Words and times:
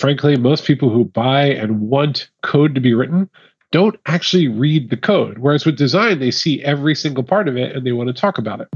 frankly, 0.00 0.34
most 0.34 0.64
people 0.64 0.88
who 0.88 1.04
buy 1.04 1.44
and 1.44 1.78
want 1.82 2.30
code 2.42 2.74
to 2.74 2.80
be 2.80 2.94
written 2.94 3.28
don't 3.70 4.00
actually 4.06 4.48
read 4.48 4.88
the 4.88 4.96
code. 4.96 5.36
Whereas 5.38 5.66
with 5.66 5.76
design, 5.76 6.18
they 6.18 6.30
see 6.30 6.64
every 6.64 6.94
single 6.94 7.22
part 7.22 7.48
of 7.48 7.56
it 7.58 7.76
and 7.76 7.86
they 7.86 7.92
want 7.92 8.08
to 8.08 8.14
talk 8.14 8.38
about 8.38 8.62
it. 8.62 8.68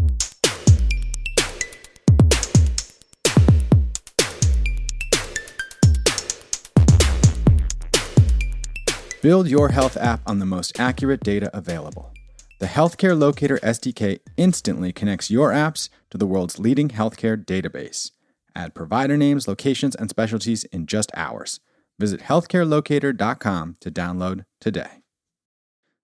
Build 9.23 9.49
your 9.49 9.71
health 9.71 9.97
app 9.97 10.21
on 10.27 10.39
the 10.39 10.45
most 10.45 10.79
accurate 10.79 11.21
data 11.21 11.51
available. 11.57 12.13
The 12.61 12.67
Healthcare 12.67 13.19
Locator 13.19 13.59
SDK 13.61 14.21
instantly 14.37 14.93
connects 14.93 15.31
your 15.31 15.51
apps 15.51 15.89
to 16.11 16.19
the 16.19 16.27
world's 16.27 16.59
leading 16.59 16.91
healthcare 16.91 17.43
database. 17.43 18.11
Add 18.55 18.75
provider 18.75 19.17
names, 19.17 19.49
locations, 19.49 19.95
and 19.95 20.09
specialties 20.11 20.65
in 20.65 20.87
just 20.87 21.11
hours. 21.15 21.61
Visit 21.99 22.21
healthcarelocator.com 22.21 23.77
to 23.81 23.91
download 23.91 24.45
today. 24.61 25.03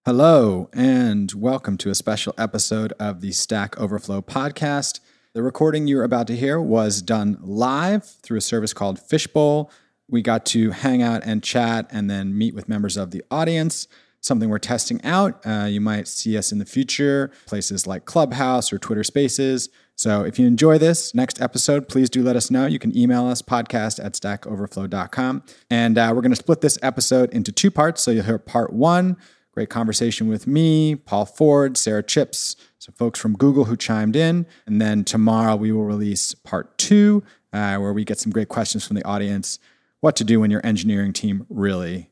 Hello, 0.06 0.68
and 0.72 1.32
welcome 1.32 1.76
to 1.78 1.90
a 1.90 1.94
special 1.94 2.34
episode 2.38 2.92
of 2.98 3.20
the 3.20 3.32
Stack 3.32 3.78
Overflow 3.78 4.22
podcast. 4.22 5.00
The 5.34 5.42
recording 5.42 5.86
you're 5.86 6.04
about 6.04 6.26
to 6.28 6.36
hear 6.36 6.60
was 6.60 7.02
done 7.02 7.38
live 7.40 8.04
through 8.04 8.38
a 8.38 8.42
service 8.42 8.72
called 8.72 8.98
Fishbowl 8.98 9.70
we 10.10 10.22
got 10.22 10.44
to 10.46 10.72
hang 10.72 11.02
out 11.02 11.22
and 11.24 11.42
chat 11.42 11.86
and 11.90 12.10
then 12.10 12.36
meet 12.36 12.54
with 12.54 12.68
members 12.68 12.96
of 12.96 13.12
the 13.12 13.22
audience. 13.30 13.86
Something 14.20 14.48
we're 14.48 14.58
testing 14.58 15.02
out. 15.04 15.44
Uh, 15.46 15.66
you 15.68 15.80
might 15.80 16.06
see 16.06 16.36
us 16.36 16.52
in 16.52 16.58
the 16.58 16.66
future, 16.66 17.30
places 17.46 17.86
like 17.86 18.04
Clubhouse 18.04 18.72
or 18.72 18.78
Twitter 18.78 19.04
Spaces. 19.04 19.70
So 19.96 20.22
if 20.24 20.38
you 20.38 20.46
enjoy 20.46 20.78
this 20.78 21.14
next 21.14 21.40
episode, 21.40 21.88
please 21.88 22.08
do 22.08 22.22
let 22.22 22.36
us 22.36 22.50
know. 22.50 22.66
You 22.66 22.78
can 22.78 22.96
email 22.96 23.26
us 23.26 23.42
podcast 23.42 24.02
at 24.02 24.14
stackoverflow.com. 24.14 25.42
And 25.70 25.98
uh, 25.98 26.12
we're 26.14 26.22
going 26.22 26.32
to 26.32 26.36
split 26.36 26.60
this 26.60 26.78
episode 26.82 27.32
into 27.34 27.52
two 27.52 27.70
parts. 27.70 28.02
So 28.02 28.10
you'll 28.10 28.24
hear 28.24 28.38
part 28.38 28.72
one, 28.72 29.16
great 29.52 29.68
conversation 29.68 30.26
with 30.28 30.46
me, 30.46 30.96
Paul 30.96 31.26
Ford, 31.26 31.76
Sara 31.76 32.02
Chipps, 32.02 32.56
some 32.78 32.94
folks 32.94 33.18
from 33.18 33.34
Google 33.36 33.64
who 33.64 33.76
chimed 33.76 34.16
in. 34.16 34.46
And 34.66 34.80
then 34.80 35.04
tomorrow 35.04 35.56
we 35.56 35.72
will 35.72 35.84
release 35.84 36.34
part 36.34 36.78
two, 36.78 37.22
uh, 37.52 37.76
where 37.76 37.92
we 37.92 38.04
get 38.04 38.18
some 38.18 38.32
great 38.32 38.48
questions 38.48 38.86
from 38.86 38.96
the 38.96 39.04
audience 39.04 39.58
what 40.00 40.16
to 40.16 40.24
do 40.24 40.40
when 40.40 40.50
your 40.50 40.64
engineering 40.64 41.12
team 41.12 41.46
really 41.48 42.10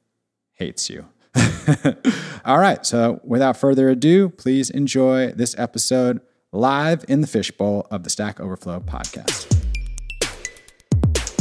hates 0.53 0.91
you. 0.91 1.06
All 2.45 2.59
right. 2.59 2.84
So, 2.84 3.21
without 3.25 3.57
further 3.57 3.89
ado, 3.89 4.29
please 4.31 4.71
enjoy 4.71 5.33
this 5.33 5.55
episode 5.59 6.21
live 6.53 7.05
in 7.09 7.21
the 7.21 7.27
fishbowl 7.27 7.87
of 7.91 8.05
the 8.05 8.11
Stack 8.11 8.41
Overflow 8.41 8.81
podcast. 8.81 9.55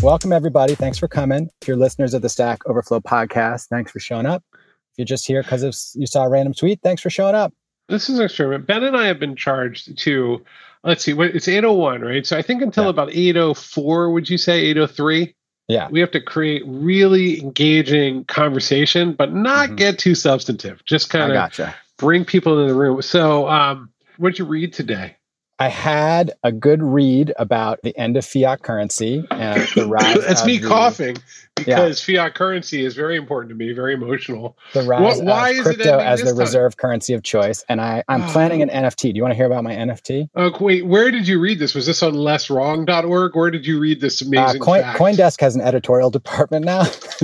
Welcome, 0.04 0.32
everybody. 0.32 0.76
Thanks 0.76 0.98
for 0.98 1.08
coming. 1.08 1.50
If 1.62 1.68
you're 1.68 1.78
listeners 1.78 2.14
of 2.14 2.22
the 2.22 2.30
Stack 2.30 2.68
Overflow 2.68 3.00
podcast, 3.00 3.68
thanks 3.68 3.92
for 3.92 4.00
showing 4.00 4.26
up. 4.26 4.44
If 4.54 4.98
you're 4.98 5.06
just 5.06 5.26
here 5.26 5.42
because 5.42 5.96
you 5.98 6.06
saw 6.06 6.24
a 6.24 6.30
random 6.30 6.54
tweet, 6.54 6.82
thanks 6.84 7.02
for 7.02 7.10
showing 7.10 7.36
up. 7.36 7.54
This 7.90 8.10
is 8.10 8.20
an 8.20 8.26
experiment. 8.26 8.68
Ben 8.68 8.84
and 8.84 8.98
I 8.98 9.08
have 9.08 9.20
been 9.20 9.36
charged 9.36 9.98
to, 10.00 10.44
let's 10.84 11.04
see, 11.04 11.14
it's 11.18 11.48
801, 11.48 12.02
right? 12.02 12.26
So 12.26 12.38
I 12.38 12.42
think 12.42 12.62
until 12.62 12.84
yeah. 12.84 12.90
about 12.90 13.14
804, 13.14 14.12
would 14.12 14.30
you 14.30 14.38
say 14.38 14.60
803? 14.66 15.34
Yeah. 15.68 15.90
We 15.90 16.00
have 16.00 16.12
to 16.12 16.22
create 16.22 16.64
really 16.66 17.42
engaging 17.42 18.23
conversation, 18.26 19.14
but 19.14 19.34
not 19.34 19.68
mm-hmm. 19.68 19.76
get 19.76 20.00
too 20.00 20.16
substantive. 20.16 20.84
Just 20.86 21.09
kind 21.09 21.32
of 21.32 21.36
gotcha. 21.36 21.76
bring 21.98 22.24
people 22.24 22.59
into 22.59 22.74
the 22.74 22.80
room. 22.80 23.02
So, 23.02 23.50
um, 23.50 23.90
what 24.18 24.30
did 24.30 24.40
you 24.40 24.46
read 24.46 24.74
today? 24.74 25.18
I 25.59 25.69
had 25.69 26.33
a 26.44 26.52
good 26.52 26.83
read 26.83 27.33
about 27.38 27.81
the 27.81 27.97
end 27.97 28.16
of 28.16 28.25
fiat 28.25 28.61
currency 28.61 29.25
and 29.31 29.67
the 29.75 29.88
rise. 29.89 30.23
That's 30.25 30.45
me 30.45 30.59
the, 30.59 30.67
coughing 30.67 31.17
because 31.55 32.08
yeah. 32.08 32.23
fiat 32.23 32.36
currency 32.36 32.86
is 32.86 32.95
very 32.95 33.17
important 33.17 33.50
to 33.50 33.55
me, 33.55 33.73
very 33.73 33.94
emotional. 33.95 34.55
The 34.73 34.83
rise 34.83 35.17
what, 35.17 35.25
why 35.25 35.50
of 35.52 35.63
crypto 35.63 36.00
as 36.00 36.22
the 36.22 36.28
time? 36.28 36.38
reserve 36.38 36.78
currency 36.78 37.13
of 37.13 37.23
choice, 37.23 37.66
and 37.67 37.81
I 37.81 38.03
I'm 38.08 38.23
oh. 38.23 38.28
planning 38.31 38.61
an 38.61 38.69
NFT. 38.69 39.13
Do 39.13 39.16
you 39.16 39.23
want 39.23 39.31
to 39.31 39.35
hear 39.35 39.47
about 39.47 39.63
my 39.63 39.73
NFT? 39.73 40.29
Oh, 40.35 40.51
wait, 40.59 40.85
where 40.85 41.09
did 41.09 41.28
you 41.28 41.40
read 41.40 41.57
this? 41.57 41.73
Was 41.73 41.88
this 41.88 42.03
on 42.03 42.13
lesswrong.org? 42.13 43.35
Where 43.35 43.50
did 43.50 43.66
you 43.66 43.79
read 43.79 44.00
this 44.00 44.22
uh, 44.22 44.28
amazing? 44.28 44.62
Uh, 44.62 44.66
Coin, 44.66 44.84
CoinDesk 44.84 45.41
has 45.41 45.56
an 45.56 45.62
editorial 45.62 46.09
department 46.17 46.66
now. 46.66 46.84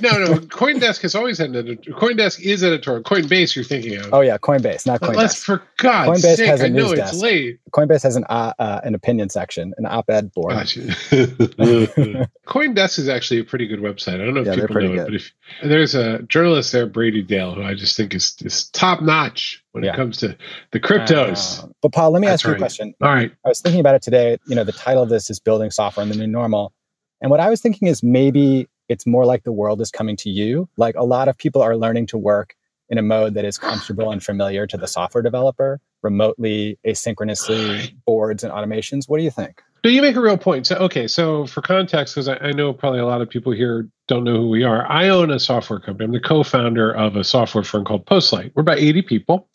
no, 0.00 0.18
no, 0.18 0.36
CoinDesk 0.50 1.00
has 1.02 1.14
always 1.14 1.38
had 1.38 1.50
an 1.50 1.56
editorial. 1.56 2.00
CoinDesk 2.00 2.40
is 2.40 2.62
editorial. 2.62 3.02
Coinbase, 3.02 3.56
you're 3.56 3.64
thinking 3.64 3.96
of? 3.96 4.12
Oh 4.12 4.20
yeah, 4.20 4.36
Coinbase, 4.36 4.86
not 4.86 5.00
CoinDesk. 5.00 5.16
Let's 5.16 5.44
for 5.44 5.62
God's 5.78 6.22
Coinbase 6.22 6.36
sake, 6.36 6.48
has 6.48 6.60
a 6.60 6.66
I 6.66 6.68
know 6.68 6.92
it's 6.92 7.00
desk. 7.00 7.22
late. 7.22 7.58
Coinbase 7.70 8.02
has 8.02 8.16
an 8.16 8.24
uh, 8.28 8.52
uh, 8.58 8.80
an 8.84 8.94
opinion 8.94 9.28
section, 9.28 9.72
an 9.78 9.86
op-ed 9.86 10.32
board. 10.32 10.52
Gotcha. 10.52 10.80
CoinDesk 12.46 12.98
is 12.98 13.08
actually 13.08 13.40
a 13.40 13.44
pretty 13.44 13.66
good 13.66 13.80
website. 13.80 14.14
I 14.14 14.24
don't 14.24 14.34
know 14.34 14.40
if 14.40 14.46
yeah, 14.46 14.54
people 14.56 14.80
know 14.80 14.92
it, 14.92 15.04
but 15.04 15.14
if 15.14 15.32
there's 15.62 15.94
a 15.94 16.22
journalist 16.22 16.72
there, 16.72 16.86
Brady 16.86 17.22
Dale, 17.22 17.54
who 17.54 17.62
I 17.62 17.74
just 17.74 17.96
think 17.96 18.14
is, 18.14 18.34
is 18.40 18.68
top 18.70 19.00
notch 19.00 19.62
when 19.72 19.84
yeah. 19.84 19.92
it 19.92 19.96
comes 19.96 20.18
to 20.18 20.36
the 20.72 20.80
cryptos. 20.80 21.62
Uh, 21.62 21.68
but 21.80 21.92
Paul, 21.92 22.10
let 22.10 22.20
me 22.20 22.26
That's 22.26 22.42
ask 22.42 22.44
you 22.44 22.50
right. 22.50 22.56
a 22.56 22.60
question. 22.60 22.94
All 23.00 23.14
right. 23.14 23.32
I 23.44 23.48
was 23.48 23.60
thinking 23.60 23.80
about 23.80 23.94
it 23.94 24.02
today. 24.02 24.38
You 24.46 24.56
know, 24.56 24.64
the 24.64 24.72
title 24.72 25.02
of 25.02 25.08
this 25.08 25.30
is 25.30 25.38
Building 25.38 25.70
Software 25.70 26.02
in 26.02 26.10
the 26.10 26.16
New 26.16 26.26
Normal. 26.26 26.72
And 27.20 27.30
what 27.30 27.40
I 27.40 27.48
was 27.48 27.60
thinking 27.60 27.88
is 27.88 28.02
maybe 28.02 28.68
it's 28.88 29.06
more 29.06 29.24
like 29.24 29.44
the 29.44 29.52
world 29.52 29.80
is 29.80 29.90
coming 29.90 30.16
to 30.16 30.30
you. 30.30 30.68
Like 30.76 30.96
a 30.96 31.04
lot 31.04 31.28
of 31.28 31.38
people 31.38 31.62
are 31.62 31.76
learning 31.76 32.06
to 32.08 32.18
work 32.18 32.54
in 32.88 32.98
a 32.98 33.02
mode 33.02 33.34
that 33.34 33.44
is 33.44 33.56
comfortable 33.56 34.10
and 34.10 34.22
familiar 34.22 34.66
to 34.66 34.76
the 34.76 34.86
software 34.86 35.22
developer, 35.22 35.80
remotely, 36.02 36.78
asynchronously, 36.86 37.94
boards 38.06 38.44
and 38.44 38.52
automations. 38.52 39.08
What 39.08 39.18
do 39.18 39.24
you 39.24 39.30
think? 39.30 39.62
No, 39.84 39.90
you 39.90 40.00
make 40.00 40.14
a 40.14 40.20
real 40.20 40.38
point. 40.38 40.68
So, 40.68 40.76
okay, 40.76 41.08
so 41.08 41.44
for 41.46 41.60
context, 41.60 42.14
because 42.14 42.28
I, 42.28 42.36
I, 42.36 42.52
know 42.52 42.72
probably 42.72 43.00
a 43.00 43.06
lot 43.06 43.20
of 43.20 43.28
people 43.28 43.50
here 43.50 43.88
don't 44.06 44.22
know 44.22 44.36
who 44.36 44.48
we 44.48 44.62
are, 44.62 44.88
I 44.88 45.08
own 45.08 45.32
a 45.32 45.40
software 45.40 45.80
company. 45.80 46.04
I'm 46.04 46.12
the 46.12 46.20
co 46.20 46.44
founder 46.44 46.92
of 46.92 47.16
a 47.16 47.24
software 47.24 47.64
firm 47.64 47.84
called 47.84 48.06
Postlight. 48.06 48.52
We're 48.54 48.60
about 48.60 48.78
80 48.78 49.02
people. 49.02 49.48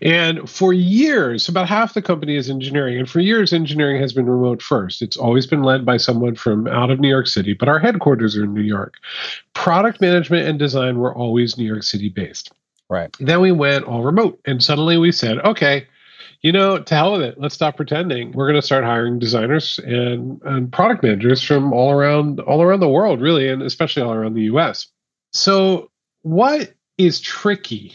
And 0.00 0.48
for 0.48 0.72
years, 0.72 1.46
about 1.46 1.68
half 1.68 1.92
the 1.92 2.00
company 2.00 2.36
is 2.36 2.48
engineering. 2.48 2.98
And 2.98 3.08
for 3.08 3.20
years, 3.20 3.52
engineering 3.52 4.00
has 4.00 4.14
been 4.14 4.24
remote 4.24 4.62
first. 4.62 5.02
It's 5.02 5.18
always 5.18 5.46
been 5.46 5.62
led 5.62 5.84
by 5.84 5.98
someone 5.98 6.36
from 6.36 6.66
out 6.68 6.90
of 6.90 6.98
New 6.98 7.10
York 7.10 7.26
City, 7.26 7.52
but 7.52 7.68
our 7.68 7.78
headquarters 7.78 8.34
are 8.34 8.44
in 8.44 8.54
New 8.54 8.62
York. 8.62 8.94
Product 9.52 10.00
management 10.00 10.48
and 10.48 10.58
design 10.58 10.98
were 10.98 11.14
always 11.14 11.58
New 11.58 11.66
York 11.66 11.82
City 11.82 12.08
based. 12.08 12.50
Right. 12.88 13.14
Then 13.18 13.40
we 13.40 13.52
went 13.52 13.84
all 13.84 14.02
remote. 14.02 14.40
And 14.44 14.62
suddenly 14.62 14.96
we 14.96 15.12
said, 15.12 15.38
okay, 15.38 15.86
you 16.42 16.52
know, 16.52 16.78
to 16.78 16.94
hell 16.94 17.12
with 17.12 17.22
it. 17.22 17.40
Let's 17.40 17.54
stop 17.54 17.76
pretending. 17.76 18.32
We're 18.32 18.46
going 18.46 18.60
to 18.60 18.66
start 18.66 18.84
hiring 18.84 19.18
designers 19.18 19.80
and, 19.80 20.40
and 20.42 20.72
product 20.72 21.02
managers 21.02 21.42
from 21.42 21.72
all 21.72 21.90
around 21.90 22.40
all 22.40 22.62
around 22.62 22.80
the 22.80 22.88
world, 22.88 23.20
really, 23.20 23.48
and 23.48 23.62
especially 23.62 24.02
all 24.02 24.12
around 24.12 24.34
the 24.34 24.42
U.S. 24.42 24.86
So, 25.32 25.90
what 26.22 26.72
is 26.98 27.20
tricky, 27.20 27.94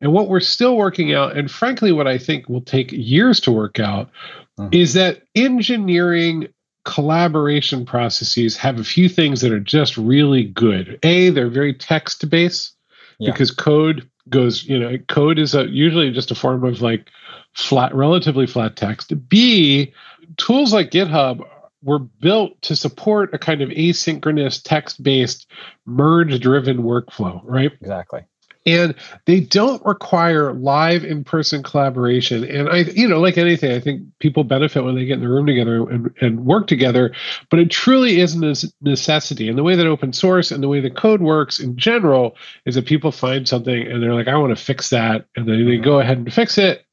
and 0.00 0.12
what 0.12 0.28
we're 0.28 0.40
still 0.40 0.76
working 0.76 1.14
out, 1.14 1.36
and 1.36 1.50
frankly, 1.50 1.92
what 1.92 2.06
I 2.08 2.18
think 2.18 2.48
will 2.48 2.62
take 2.62 2.90
years 2.92 3.40
to 3.40 3.52
work 3.52 3.78
out, 3.78 4.10
mm-hmm. 4.58 4.68
is 4.72 4.94
that 4.94 5.22
engineering 5.34 6.48
collaboration 6.84 7.84
processes 7.84 8.56
have 8.56 8.80
a 8.80 8.84
few 8.84 9.08
things 9.08 9.40
that 9.42 9.52
are 9.52 9.60
just 9.60 9.96
really 9.96 10.44
good. 10.44 10.98
A, 11.04 11.30
they're 11.30 11.48
very 11.48 11.74
text 11.74 12.28
based 12.28 12.74
yeah. 13.18 13.30
because 13.30 13.50
code 13.50 14.10
goes, 14.28 14.64
you 14.64 14.78
know, 14.78 14.96
code 15.08 15.38
is 15.38 15.54
a, 15.54 15.68
usually 15.68 16.10
just 16.10 16.30
a 16.30 16.34
form 16.34 16.64
of 16.64 16.82
like 16.82 17.08
flat, 17.54 17.94
relatively 17.94 18.46
flat 18.46 18.76
text. 18.76 19.12
B, 19.28 19.92
tools 20.36 20.72
like 20.72 20.90
GitHub 20.90 21.46
were 21.82 21.98
built 21.98 22.60
to 22.62 22.76
support 22.76 23.34
a 23.34 23.38
kind 23.38 23.60
of 23.60 23.70
asynchronous 23.70 24.62
text 24.62 25.02
based 25.02 25.46
merge 25.84 26.40
driven 26.40 26.78
workflow, 26.78 27.40
right? 27.44 27.72
Exactly. 27.80 28.24
And 28.64 28.94
they 29.26 29.40
don't 29.40 29.84
require 29.84 30.52
live 30.52 31.04
in 31.04 31.24
person 31.24 31.62
collaboration. 31.62 32.44
And 32.44 32.68
I, 32.68 32.78
you 32.78 33.08
know, 33.08 33.20
like 33.20 33.36
anything, 33.36 33.72
I 33.72 33.80
think 33.80 34.02
people 34.20 34.44
benefit 34.44 34.84
when 34.84 34.94
they 34.94 35.04
get 35.04 35.14
in 35.14 35.20
the 35.20 35.28
room 35.28 35.46
together 35.46 35.88
and, 35.88 36.14
and 36.20 36.44
work 36.44 36.66
together, 36.66 37.12
but 37.50 37.58
it 37.58 37.70
truly 37.70 38.20
isn't 38.20 38.44
a 38.44 38.72
necessity. 38.80 39.48
And 39.48 39.58
the 39.58 39.64
way 39.64 39.74
that 39.74 39.86
open 39.86 40.12
source 40.12 40.50
and 40.50 40.62
the 40.62 40.68
way 40.68 40.80
the 40.80 40.90
code 40.90 41.20
works 41.20 41.58
in 41.58 41.76
general 41.76 42.36
is 42.64 42.76
that 42.76 42.86
people 42.86 43.10
find 43.10 43.48
something 43.48 43.86
and 43.86 44.02
they're 44.02 44.14
like, 44.14 44.28
I 44.28 44.36
want 44.36 44.56
to 44.56 44.64
fix 44.64 44.90
that. 44.90 45.26
And 45.36 45.48
then 45.48 45.64
they 45.64 45.72
mm-hmm. 45.72 45.84
go 45.84 46.00
ahead 46.00 46.18
and 46.18 46.32
fix 46.32 46.58
it 46.58 46.86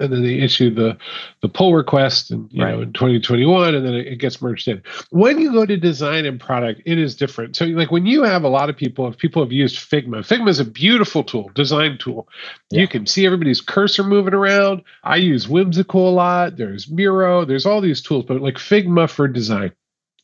and 0.00 0.12
then 0.12 0.22
they 0.22 0.34
issue 0.34 0.72
the 0.72 0.96
the 1.42 1.48
pull 1.48 1.74
request 1.74 2.30
and 2.30 2.50
you 2.52 2.62
right. 2.62 2.74
know 2.74 2.82
in 2.82 2.92
2021 2.92 3.74
and 3.74 3.84
then 3.84 3.94
it, 3.94 4.06
it, 4.06 4.16
gets 4.16 4.40
merged 4.40 4.68
in. 4.68 4.82
When 5.10 5.38
you 5.38 5.52
go 5.52 5.66
to 5.66 5.76
design 5.76 6.26
and 6.26 6.40
product 6.40 6.82
it 6.84 6.98
is 6.98 7.14
different. 7.14 7.56
So 7.56 7.66
like 7.66 7.90
when 7.90 8.06
you 8.06 8.22
have 8.22 8.44
a 8.44 8.48
lot 8.48 8.70
of 8.70 8.76
people 8.76 9.08
if 9.08 9.18
people 9.18 9.42
have 9.42 9.52
used 9.52 9.76
figma 9.76 10.26
figma 10.26 10.48
is 10.48 10.60
a 10.60 10.64
beautiful 10.64 11.22
tool 11.22 11.50
design 11.54 11.98
tool. 11.98 12.28
Yeah. 12.70 12.82
you 12.82 12.88
can 12.88 13.06
see 13.06 13.26
everybody's 13.26 13.60
cursor 13.60 14.04
moving 14.04 14.34
around. 14.34 14.82
I 15.04 15.16
use 15.16 15.48
whimsical 15.48 16.08
a 16.08 16.10
lot. 16.10 16.56
There's 16.56 16.90
miro. 16.90 17.44
There's 17.44 17.66
all 17.66 17.80
these 17.80 18.02
tools 18.02 18.24
but 18.26 18.40
like 18.40 18.56
figma 18.56 19.08
for 19.08 19.28
design. 19.28 19.72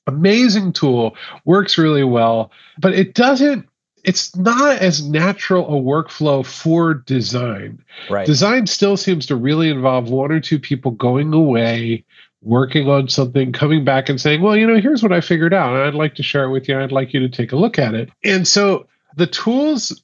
Amazing 0.06 0.72
tool. 0.72 1.16
Works 1.44 1.78
really 1.78 2.04
well. 2.04 2.52
But 2.78 2.94
it 2.94 3.14
doesn't 3.14 3.68
it's 4.06 4.34
not 4.36 4.78
as 4.78 5.06
natural 5.06 5.66
a 5.66 5.80
workflow 5.82 6.46
for 6.46 6.94
design. 6.94 7.84
Right. 8.08 8.24
Design 8.24 8.68
still 8.68 8.96
seems 8.96 9.26
to 9.26 9.36
really 9.36 9.68
involve 9.68 10.08
one 10.08 10.30
or 10.30 10.38
two 10.38 10.60
people 10.60 10.92
going 10.92 11.34
away, 11.34 12.04
working 12.40 12.88
on 12.88 13.08
something, 13.08 13.52
coming 13.52 13.84
back 13.84 14.08
and 14.08 14.20
saying, 14.20 14.42
well, 14.42 14.56
you 14.56 14.64
know, 14.64 14.80
here's 14.80 15.02
what 15.02 15.12
I 15.12 15.20
figured 15.20 15.52
out. 15.52 15.74
And 15.74 15.82
I'd 15.82 15.94
like 15.94 16.14
to 16.14 16.22
share 16.22 16.44
it 16.44 16.52
with 16.52 16.68
you. 16.68 16.78
I'd 16.78 16.92
like 16.92 17.12
you 17.12 17.20
to 17.20 17.28
take 17.28 17.50
a 17.50 17.56
look 17.56 17.80
at 17.80 17.94
it. 17.94 18.08
And 18.24 18.46
so 18.46 18.86
the 19.16 19.26
tools 19.26 20.00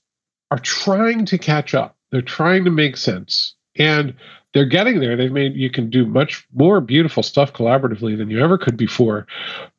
are 0.51 0.59
trying 0.59 1.25
to 1.27 1.39
catch 1.39 1.73
up. 1.73 1.97
They're 2.11 2.23
trying 2.23 2.65
to 2.65 2.71
make 2.73 2.97
sense. 2.97 3.55
And 3.77 4.17
they're 4.53 4.67
getting 4.67 5.01
there. 5.01 5.17
They've 5.17 5.33
made 5.33 5.55
you 5.55 5.71
can 5.71 5.91
do 5.91 6.07
much 6.07 6.47
more 6.55 6.81
beautiful 6.81 7.23
stuff 7.23 7.53
collaboratively 7.53 8.17
than 8.17 8.31
you 8.31 8.43
ever 8.43 8.59
could 8.59 8.77
before. 8.77 9.27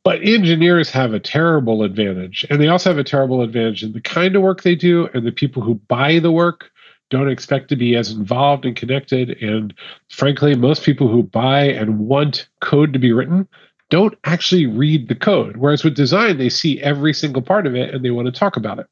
But 0.03 0.21
engineers 0.23 0.89
have 0.91 1.13
a 1.13 1.19
terrible 1.19 1.83
advantage. 1.83 2.45
And 2.49 2.59
they 2.59 2.67
also 2.67 2.89
have 2.89 2.97
a 2.97 3.03
terrible 3.03 3.41
advantage 3.41 3.83
in 3.83 3.93
the 3.93 4.01
kind 4.01 4.35
of 4.35 4.41
work 4.41 4.63
they 4.63 4.75
do 4.75 5.09
and 5.13 5.25
the 5.25 5.31
people 5.31 5.61
who 5.61 5.75
buy 5.75 6.19
the 6.19 6.31
work 6.31 6.71
don't 7.09 7.29
expect 7.29 7.69
to 7.69 7.75
be 7.75 7.95
as 7.95 8.11
involved 8.11 8.65
and 8.65 8.75
connected. 8.75 9.41
And 9.41 9.73
frankly, 10.09 10.55
most 10.55 10.83
people 10.83 11.07
who 11.07 11.21
buy 11.23 11.65
and 11.65 11.99
want 11.99 12.47
code 12.61 12.93
to 12.93 12.99
be 12.99 13.11
written 13.11 13.47
don't 13.89 14.17
actually 14.23 14.65
read 14.65 15.07
the 15.07 15.15
code. 15.15 15.57
Whereas 15.57 15.83
with 15.83 15.95
design, 15.95 16.39
they 16.39 16.49
see 16.49 16.81
every 16.81 17.13
single 17.13 17.43
part 17.43 17.67
of 17.67 17.75
it 17.75 17.93
and 17.93 18.03
they 18.03 18.09
want 18.09 18.25
to 18.25 18.31
talk 18.31 18.57
about 18.57 18.79
it. 18.79 18.87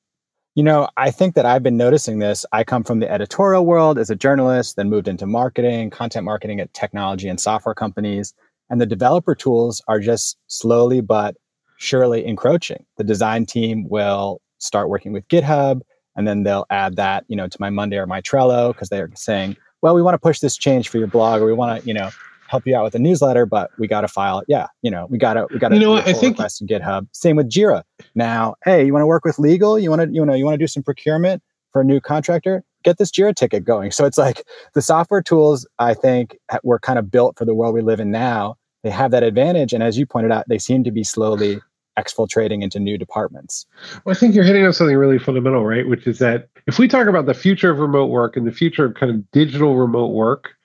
You 0.54 0.64
know, 0.64 0.90
I 0.98 1.12
think 1.12 1.36
that 1.36 1.46
I've 1.46 1.64
been 1.64 1.78
noticing 1.78 2.20
this. 2.20 2.46
I 2.52 2.66
come 2.66 2.84
from 2.84 3.00
the 3.00 3.10
editorial 3.10 3.66
world 3.66 3.98
as 3.98 4.10
a 4.10 4.18
journalist, 4.18 4.76
then 4.76 4.90
moved 4.90 5.08
into 5.08 5.26
marketing, 5.26 5.92
content 5.92 6.26
marketing 6.26 6.60
at 6.60 6.74
technology 6.74 7.30
and 7.30 7.40
software 7.40 7.74
companies. 7.74 8.34
And 8.70 8.82
the 8.82 8.86
developer 8.86 9.34
tools 9.34 9.82
are 9.88 10.02
just 10.02 10.38
slowly 10.48 11.00
but 11.00 11.38
surely 11.78 12.26
encroaching. 12.26 12.86
The 12.98 13.06
design 13.06 13.46
team 13.46 13.88
will 13.88 14.42
start 14.58 14.90
working 14.90 15.14
with 15.14 15.26
GitHub, 15.30 15.82
and 16.18 16.28
then 16.28 16.44
they'll 16.44 16.66
add 16.70 16.98
that, 16.98 17.24
you 17.30 17.38
know, 17.38 17.48
to 17.48 17.58
my 17.62 17.70
Monday 17.70 17.98
or 17.98 18.06
my 18.06 18.20
Trello 18.20 18.74
because 18.74 18.90
they're 18.90 19.10
saying, 19.16 19.56
well, 19.82 19.96
we 19.96 20.02
want 20.02 20.16
to 20.16 20.20
push 20.20 20.40
this 20.40 20.58
change 20.58 20.90
for 20.90 20.98
your 20.98 21.08
blog, 21.08 21.42
or 21.42 21.46
we 21.46 21.54
want 21.54 21.82
to, 21.82 21.88
you 21.88 21.94
know, 21.94 22.10
help 22.52 22.68
you 22.68 22.76
out 22.76 22.84
with 22.84 22.94
a 22.94 23.00
newsletter, 23.00 23.46
but 23.46 23.72
we 23.80 23.88
got 23.88 24.02
to 24.02 24.10
file 24.10 24.40
it. 24.40 24.46
Yeah, 24.50 24.68
you 24.82 24.92
know, 24.92 25.08
we 25.10 25.18
got 25.18 25.34
to 25.36 25.48
we 25.52 25.58
got 25.58 25.70
to 25.70 25.76
you 25.76 25.82
know 25.82 25.96
I 25.96 26.14
think 26.14 26.38
request 26.38 26.62
in 26.62 26.68
GitHub. 26.68 27.08
Same 27.14 27.38
with 27.38 27.50
Jira. 27.50 27.84
Now, 28.14 28.56
hey, 28.66 28.86
you 28.86 28.92
want 28.92 29.02
to 29.02 29.08
work 29.08 29.24
with 29.24 29.40
legal? 29.40 29.80
You 29.80 29.90
want 29.90 30.02
to 30.02 30.10
you 30.12 30.24
know 30.24 30.34
you 30.34 30.44
want 30.44 30.54
to 30.56 30.60
do 30.60 30.68
some 30.68 30.84
procurement 30.84 31.42
for 31.72 31.82
a 31.82 31.86
new 31.86 32.02
contractor? 32.02 32.64
Get 32.84 32.98
this 32.98 33.10
Jira 33.10 33.34
ticket 33.34 33.64
going. 33.64 33.92
So 33.92 34.06
it's 34.06 34.18
like 34.18 34.44
the 34.74 34.82
software 34.82 35.22
tools 35.22 35.66
I 35.80 35.94
think 35.94 36.38
were 36.64 36.80
kind 36.80 37.00
of 37.00 37.10
built 37.10 37.38
for 37.38 37.46
the 37.46 37.56
world 37.56 37.74
we 37.74 37.82
live 37.82 38.02
in 38.02 38.12
now. 38.12 38.58
They 38.84 38.90
have 38.90 39.12
that 39.12 39.24
advantage, 39.24 39.74
and 39.74 39.82
as 39.82 39.98
you 39.98 40.06
pointed 40.06 40.32
out, 40.32 40.46
they 40.50 40.58
seem 40.58 40.84
to 40.84 40.92
be 40.92 41.04
slowly 41.04 41.62
exfiltrating 41.98 42.64
into 42.64 42.80
new 42.80 42.98
departments. 42.98 43.66
Well, 44.04 44.16
I 44.16 44.20
think 44.20 44.34
you're 44.34 44.44
hitting 44.44 44.66
on 44.66 44.74
something 44.74 44.98
really 44.98 45.20
fundamental, 45.20 45.66
right? 45.66 45.88
Which 45.88 46.08
is 46.08 46.20
that 46.20 46.50
if 46.68 46.80
we 46.80 46.88
talk 46.88 47.08
about 47.08 47.28
the 47.28 47.34
future 47.34 47.70
of 47.70 47.80
remote 47.80 48.08
work 48.08 48.36
and 48.36 48.48
the 48.48 48.52
future 48.52 48.86
of 48.86 48.96
kind 48.96 49.12
of 49.12 49.32
digital 49.32 49.76
remote 49.76 50.08
work, 50.08 50.56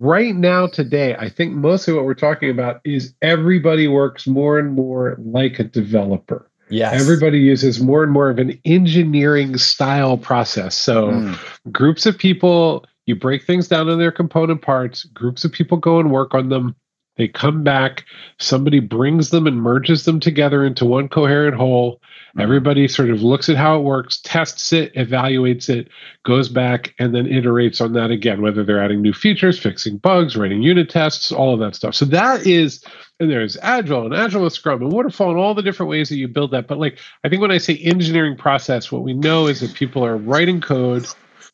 right 0.00 0.34
now 0.34 0.66
today 0.66 1.14
i 1.16 1.28
think 1.28 1.52
mostly 1.52 1.94
what 1.94 2.04
we're 2.04 2.14
talking 2.14 2.50
about 2.50 2.80
is 2.84 3.14
everybody 3.22 3.86
works 3.86 4.26
more 4.26 4.58
and 4.58 4.72
more 4.72 5.16
like 5.20 5.58
a 5.58 5.64
developer. 5.64 6.50
Yes. 6.70 7.00
Everybody 7.00 7.40
uses 7.40 7.80
more 7.80 8.04
and 8.04 8.12
more 8.12 8.30
of 8.30 8.38
an 8.38 8.58
engineering 8.64 9.58
style 9.58 10.16
process. 10.16 10.76
So 10.76 11.10
mm. 11.10 11.72
groups 11.72 12.06
of 12.06 12.16
people 12.16 12.86
you 13.06 13.16
break 13.16 13.44
things 13.44 13.66
down 13.66 13.88
in 13.88 13.98
their 13.98 14.12
component 14.12 14.62
parts 14.62 15.04
groups 15.04 15.44
of 15.44 15.52
people 15.52 15.76
go 15.76 15.98
and 15.98 16.12
work 16.12 16.32
on 16.32 16.48
them 16.48 16.76
they 17.16 17.28
come 17.28 17.62
back 17.62 18.04
somebody 18.38 18.80
brings 18.80 19.30
them 19.30 19.46
and 19.46 19.60
merges 19.60 20.04
them 20.04 20.20
together 20.20 20.64
into 20.64 20.84
one 20.84 21.08
coherent 21.08 21.56
whole 21.56 22.00
Mm-hmm. 22.30 22.42
Everybody 22.42 22.86
sort 22.86 23.10
of 23.10 23.22
looks 23.22 23.48
at 23.48 23.56
how 23.56 23.76
it 23.76 23.82
works, 23.82 24.20
tests 24.22 24.72
it, 24.72 24.94
evaluates 24.94 25.68
it, 25.68 25.88
goes 26.24 26.48
back, 26.48 26.94
and 27.00 27.12
then 27.12 27.24
iterates 27.24 27.80
on 27.80 27.92
that 27.94 28.12
again, 28.12 28.40
whether 28.40 28.62
they're 28.62 28.82
adding 28.82 29.02
new 29.02 29.12
features, 29.12 29.58
fixing 29.58 29.96
bugs, 29.96 30.36
writing 30.36 30.62
unit 30.62 30.88
tests, 30.88 31.32
all 31.32 31.52
of 31.52 31.58
that 31.58 31.74
stuff. 31.74 31.96
So 31.96 32.04
that 32.06 32.46
is, 32.46 32.84
and 33.18 33.28
there's 33.28 33.56
Agile 33.62 34.06
and 34.06 34.14
Agile 34.14 34.42
with 34.42 34.52
Scrum 34.52 34.80
and 34.80 34.92
Waterfall 34.92 35.30
and 35.30 35.40
all 35.40 35.54
the 35.54 35.62
different 35.62 35.90
ways 35.90 36.08
that 36.08 36.18
you 36.18 36.28
build 36.28 36.52
that. 36.52 36.68
But 36.68 36.78
like, 36.78 37.00
I 37.24 37.28
think 37.28 37.42
when 37.42 37.50
I 37.50 37.58
say 37.58 37.76
engineering 37.78 38.36
process, 38.36 38.92
what 38.92 39.02
we 39.02 39.12
know 39.12 39.48
is 39.48 39.58
that 39.60 39.74
people 39.74 40.04
are 40.04 40.16
writing 40.16 40.60
code 40.60 41.06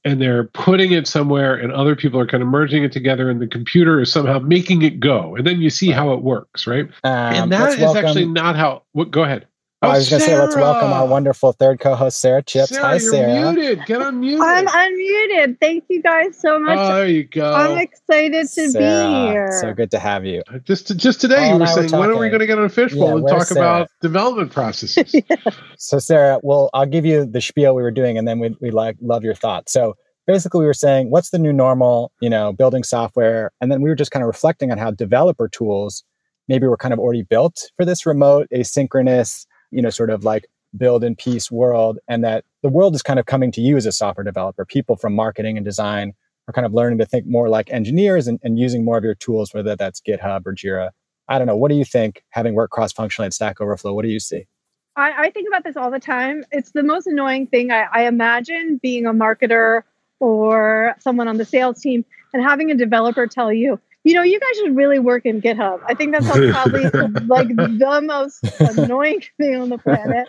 and 0.06 0.22
they're 0.22 0.44
putting 0.44 0.92
it 0.92 1.08
somewhere 1.08 1.56
and 1.56 1.72
other 1.72 1.96
people 1.96 2.20
are 2.20 2.26
kind 2.26 2.40
of 2.40 2.48
merging 2.48 2.84
it 2.84 2.92
together 2.92 3.28
and 3.28 3.42
the 3.42 3.46
computer 3.48 4.00
is 4.00 4.10
somehow 4.10 4.38
making 4.38 4.82
it 4.82 5.00
go. 5.00 5.34
And 5.34 5.44
then 5.44 5.60
you 5.60 5.68
see 5.68 5.90
how 5.90 6.12
it 6.12 6.22
works 6.22 6.66
right? 6.66 6.86
Um, 7.02 7.12
and 7.12 7.52
that 7.52 7.72
is 7.72 7.80
welcome. 7.80 8.04
actually 8.04 8.26
not 8.26 8.54
how 8.54 8.84
what 8.92 9.10
go 9.10 9.24
ahead 9.24 9.48
Oh, 9.86 9.90
I 9.90 9.98
was 9.98 10.10
going 10.10 10.20
to 10.20 10.26
say, 10.26 10.38
let's 10.38 10.56
welcome 10.56 10.92
our 10.92 11.06
wonderful 11.06 11.52
third 11.52 11.78
co-host, 11.78 12.20
Sara 12.20 12.42
Chipps. 12.42 12.70
Sarah, 12.70 12.86
Hi, 12.86 12.98
Sarah. 12.98 13.40
You're 13.40 13.52
muted. 13.52 13.86
Get 13.86 14.00
unmuted. 14.00 14.40
I'm 14.40 14.66
unmuted. 14.66 15.60
Thank 15.60 15.84
you 15.88 16.02
guys 16.02 16.38
so 16.40 16.58
much. 16.58 16.76
Oh, 16.78 16.96
there 16.96 17.08
you 17.08 17.24
go. 17.24 17.52
I'm 17.52 17.78
excited 17.78 18.48
to 18.48 18.70
Sarah, 18.70 19.26
be 19.26 19.30
here. 19.30 19.58
So 19.60 19.72
good 19.72 19.90
to 19.92 19.98
have 19.98 20.24
you. 20.24 20.42
Uh, 20.52 20.58
just 20.58 20.96
just 20.96 21.20
today, 21.20 21.50
you 21.50 21.58
were 21.58 21.66
saying, 21.66 21.92
when 21.92 22.10
are 22.10 22.16
we 22.16 22.28
going 22.28 22.40
to 22.40 22.46
get 22.46 22.58
on 22.58 22.64
a 22.64 22.68
Fishbowl 22.68 23.08
yeah, 23.08 23.14
and 23.16 23.28
talk 23.28 23.42
Sarah? 23.44 23.60
about 23.60 23.90
development 24.00 24.50
processes? 24.50 25.14
yeah. 25.30 25.36
So, 25.78 25.98
Sarah, 25.98 26.40
well, 26.42 26.70
I'll 26.74 26.86
give 26.86 27.06
you 27.06 27.24
the 27.24 27.40
spiel 27.40 27.74
we 27.74 27.82
were 27.82 27.92
doing, 27.92 28.18
and 28.18 28.26
then 28.26 28.38
we 28.40 28.56
we 28.60 28.70
like 28.70 28.96
love 29.00 29.22
your 29.22 29.34
thoughts. 29.34 29.72
So, 29.72 29.96
basically, 30.26 30.60
we 30.60 30.66
were 30.66 30.74
saying, 30.74 31.10
what's 31.10 31.30
the 31.30 31.38
new 31.38 31.52
normal? 31.52 32.10
You 32.20 32.30
know, 32.30 32.52
building 32.52 32.82
software, 32.82 33.52
and 33.60 33.70
then 33.70 33.82
we 33.82 33.88
were 33.88 33.96
just 33.96 34.10
kind 34.10 34.22
of 34.22 34.26
reflecting 34.26 34.72
on 34.72 34.78
how 34.78 34.90
developer 34.90 35.48
tools 35.48 36.02
maybe 36.48 36.66
were 36.66 36.76
kind 36.76 36.94
of 36.94 37.00
already 37.00 37.22
built 37.22 37.70
for 37.76 37.84
this 37.84 38.06
remote, 38.06 38.46
asynchronous 38.54 39.46
you 39.70 39.82
know, 39.82 39.90
sort 39.90 40.10
of 40.10 40.24
like 40.24 40.46
build 40.76 41.04
in 41.04 41.16
peace 41.16 41.50
world 41.50 41.98
and 42.08 42.24
that 42.24 42.44
the 42.62 42.68
world 42.68 42.94
is 42.94 43.02
kind 43.02 43.18
of 43.18 43.26
coming 43.26 43.50
to 43.52 43.60
you 43.60 43.76
as 43.76 43.86
a 43.86 43.92
software 43.92 44.24
developer. 44.24 44.64
People 44.64 44.96
from 44.96 45.14
marketing 45.14 45.56
and 45.56 45.64
design 45.64 46.12
are 46.48 46.52
kind 46.52 46.66
of 46.66 46.74
learning 46.74 46.98
to 46.98 47.06
think 47.06 47.26
more 47.26 47.48
like 47.48 47.70
engineers 47.70 48.26
and, 48.26 48.38
and 48.42 48.58
using 48.58 48.84
more 48.84 48.98
of 48.98 49.04
your 49.04 49.14
tools, 49.14 49.52
whether 49.52 49.76
that's 49.76 50.00
GitHub 50.00 50.46
or 50.46 50.54
Jira. 50.54 50.90
I 51.28 51.38
don't 51.38 51.46
know. 51.46 51.56
What 51.56 51.70
do 51.70 51.76
you 51.76 51.84
think, 51.84 52.22
having 52.30 52.54
worked 52.54 52.72
cross 52.72 52.92
functionally 52.92 53.26
at 53.26 53.34
Stack 53.34 53.60
Overflow? 53.60 53.92
What 53.94 54.02
do 54.02 54.08
you 54.08 54.20
see? 54.20 54.46
I, 54.94 55.26
I, 55.26 55.30
think 55.30 55.48
about 55.48 55.64
this 55.64 55.76
all 55.76 55.90
the 55.90 56.00
time. 56.00 56.44
It's 56.52 56.70
the 56.70 56.82
most 56.82 57.06
annoying 57.06 57.48
thing. 57.48 57.70
I, 57.70 57.86
I 57.92 58.06
imagine 58.06 58.78
being 58.82 59.06
a 59.06 59.12
marketer 59.12 59.82
or 60.20 60.94
someone 61.00 61.28
on 61.28 61.36
the 61.36 61.44
sales 61.44 61.80
team 61.80 62.04
and 62.32 62.42
having 62.42 62.70
a 62.70 62.74
developer 62.74 63.26
tell 63.26 63.52
you, 63.52 63.78
you 64.06 64.14
know, 64.14 64.22
you 64.22 64.38
guys 64.38 64.56
should 64.58 64.76
really 64.76 65.00
work 65.00 65.26
in 65.26 65.42
GitHub. 65.42 65.80
I 65.84 65.94
think 65.94 66.12
that's 66.12 66.28
probably 66.52 66.84
like 67.26 67.48
the 67.48 68.00
most 68.04 68.38
annoying 68.78 69.24
thing 69.36 69.56
on 69.56 69.68
the 69.68 69.78
planet. 69.78 70.28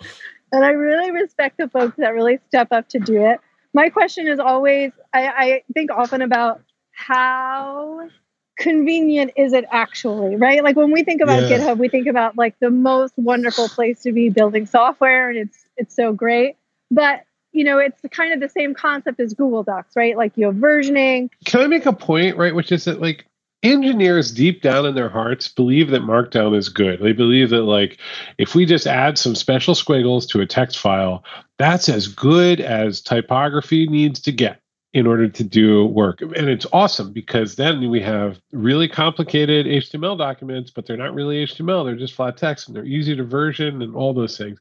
And 0.52 0.66
I 0.66 0.70
really 0.70 1.12
respect 1.12 1.58
the 1.58 1.70
folks 1.70 1.96
that 1.98 2.10
really 2.10 2.40
step 2.48 2.70
up 2.72 2.90
to 2.90 3.00
do 3.00 3.24
it. 3.24 3.40
My 3.76 3.90
question 3.90 4.28
is 4.28 4.40
always 4.40 4.94
I, 5.14 5.28
I 5.28 5.64
think 5.76 5.92
often 5.92 6.24
about 6.24 6.64
how 6.92 8.10
convenient 8.58 9.34
is 9.38 9.54
it 9.54 9.66
actually, 9.72 10.38
right? 10.38 10.64
Like 10.64 10.76
when 10.76 10.90
we 10.90 11.04
think 11.04 11.22
about 11.22 11.44
yeah. 11.44 11.60
GitHub, 11.60 11.78
we 11.78 11.88
think 11.88 12.08
about 12.08 12.36
like 12.36 12.56
the 12.60 12.72
most 12.72 13.14
wonderful 13.16 13.70
place 13.70 14.02
to 14.02 14.12
be 14.12 14.30
building 14.30 14.66
software 14.66 15.30
and 15.30 15.38
it's 15.38 15.68
it's 15.78 15.96
so 15.96 16.14
great. 16.14 16.56
But 16.90 17.26
you 17.52 17.64
know, 17.64 17.78
it's 17.78 18.02
kind 18.10 18.34
of 18.34 18.40
the 18.40 18.50
same 18.50 18.74
concept 18.74 19.20
as 19.20 19.36
Google 19.36 19.62
Docs, 19.62 19.96
right? 19.96 20.18
Like 20.18 20.32
you 20.36 20.48
have 20.48 20.56
versioning. 20.56 21.30
Can 21.46 21.62
I 21.62 21.68
make 21.68 21.86
a 21.86 21.94
point, 21.94 22.38
right? 22.38 22.56
Which 22.56 22.72
is 22.72 22.86
that 22.86 23.00
like 23.00 23.28
engineers 23.64 24.32
deep 24.32 24.62
down 24.62 24.86
in 24.86 24.96
their 24.96 25.10
hearts 25.10 25.48
believe 25.48 25.90
that 25.90 26.02
markdown 26.02 26.56
is 26.56 26.70
good. 26.70 27.00
They 27.00 27.14
believe 27.14 27.50
that 27.50 27.64
like 27.64 27.98
if 28.38 28.54
we 28.54 28.66
just 28.66 28.86
add 28.86 29.18
some 29.18 29.36
special 29.36 29.74
squiggles 29.74 30.26
to 30.28 30.42
a 30.42 30.46
text 30.46 30.78
file 30.78 31.24
that's 31.58 31.90
as 31.90 32.08
good 32.08 32.60
as 32.60 33.02
typography 33.02 33.88
needs 33.88 34.20
to 34.22 34.32
get 34.32 34.62
in 34.94 35.08
order 35.08 35.28
to 35.28 35.44
do 35.44 35.86
work. 35.86 36.22
And 36.22 36.50
it's 36.50 36.68
awesome 36.72 37.12
because 37.14 37.56
then 37.56 37.90
we 37.90 38.00
have 38.02 38.40
really 38.52 38.88
complicated 38.88 39.66
html 39.66 40.18
documents 40.18 40.70
but 40.70 40.86
they're 40.86 40.98
not 40.98 41.16
really 41.16 41.44
html 41.46 41.86
they're 41.86 41.96
just 41.96 42.14
flat 42.14 42.38
text 42.38 42.68
and 42.68 42.78
they're 42.78 42.86
easy 42.86 43.16
to 43.16 43.24
version 43.24 43.82
and 43.82 43.96
all 43.96 44.14
those 44.14 44.38
things. 44.38 44.60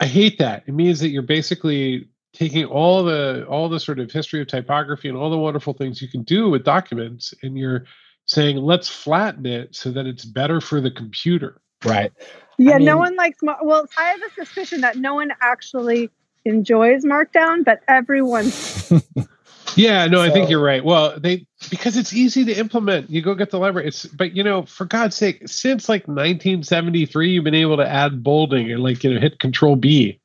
I 0.00 0.06
hate 0.06 0.38
that. 0.38 0.62
It 0.66 0.72
means 0.72 1.00
that 1.00 1.08
you're 1.08 1.22
basically 1.22 2.08
taking 2.32 2.64
all 2.64 3.02
the 3.02 3.46
all 3.48 3.68
the 3.68 3.80
sort 3.80 3.98
of 3.98 4.10
history 4.10 4.40
of 4.40 4.46
typography 4.46 5.08
and 5.08 5.16
all 5.16 5.30
the 5.30 5.38
wonderful 5.38 5.72
things 5.72 6.02
you 6.02 6.08
can 6.08 6.22
do 6.22 6.50
with 6.50 6.64
documents 6.64 7.34
and 7.42 7.58
you're 7.58 7.84
saying 8.26 8.58
let's 8.58 8.88
flatten 8.88 9.46
it 9.46 9.74
so 9.74 9.90
that 9.90 10.06
it's 10.06 10.24
better 10.24 10.60
for 10.60 10.80
the 10.80 10.90
computer. 10.90 11.60
Right. 11.84 12.12
Yeah 12.58 12.74
I 12.74 12.78
mean, 12.78 12.86
no 12.86 12.98
one 12.98 13.16
likes 13.16 13.38
well 13.42 13.86
i 13.96 14.04
have 14.04 14.20
a 14.20 14.34
suspicion 14.34 14.80
that 14.80 14.96
no 14.96 15.14
one 15.14 15.32
actually 15.40 16.10
enjoys 16.44 17.04
markdown 17.04 17.64
but 17.64 17.82
everyone 17.86 18.46
yeah 19.76 20.06
no 20.06 20.18
so, 20.18 20.22
i 20.22 20.30
think 20.30 20.50
you're 20.50 20.62
right. 20.62 20.84
Well 20.84 21.18
they 21.18 21.46
because 21.70 21.96
it's 21.96 22.12
easy 22.12 22.44
to 22.44 22.52
implement. 22.52 23.10
You 23.10 23.20
go 23.20 23.34
get 23.34 23.50
the 23.50 23.58
library. 23.58 23.88
It's 23.88 24.06
but 24.06 24.34
you 24.34 24.42
know 24.42 24.62
for 24.62 24.84
god's 24.84 25.16
sake 25.16 25.48
since 25.48 25.88
like 25.88 26.02
1973 26.08 27.30
you've 27.30 27.44
been 27.44 27.54
able 27.54 27.76
to 27.76 27.88
add 27.88 28.22
bolding 28.22 28.70
and 28.70 28.82
like 28.82 29.02
you 29.04 29.14
know 29.14 29.20
hit 29.20 29.38
control 29.38 29.76
b 29.76 30.17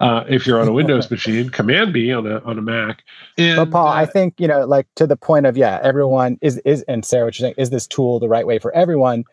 uh, 0.00 0.24
if 0.28 0.46
you're 0.46 0.60
on 0.60 0.68
a 0.68 0.72
Windows 0.72 1.10
machine, 1.10 1.50
Command 1.50 1.92
B 1.92 2.12
on 2.12 2.26
a 2.26 2.40
on 2.40 2.58
a 2.58 2.62
Mac. 2.62 3.04
And, 3.38 3.56
but 3.56 3.70
Paul, 3.70 3.88
uh, 3.88 3.92
I 3.92 4.06
think 4.06 4.34
you 4.38 4.48
know, 4.48 4.64
like 4.66 4.86
to 4.96 5.06
the 5.06 5.16
point 5.16 5.46
of 5.46 5.56
yeah, 5.56 5.80
everyone 5.82 6.38
is 6.40 6.58
is 6.64 6.82
and 6.82 7.04
Sarah, 7.04 7.26
what 7.26 7.38
you're 7.38 7.46
saying 7.46 7.54
is 7.58 7.70
this 7.70 7.86
tool 7.86 8.18
the 8.18 8.28
right 8.28 8.46
way 8.46 8.58
for 8.58 8.72
everyone? 8.74 9.24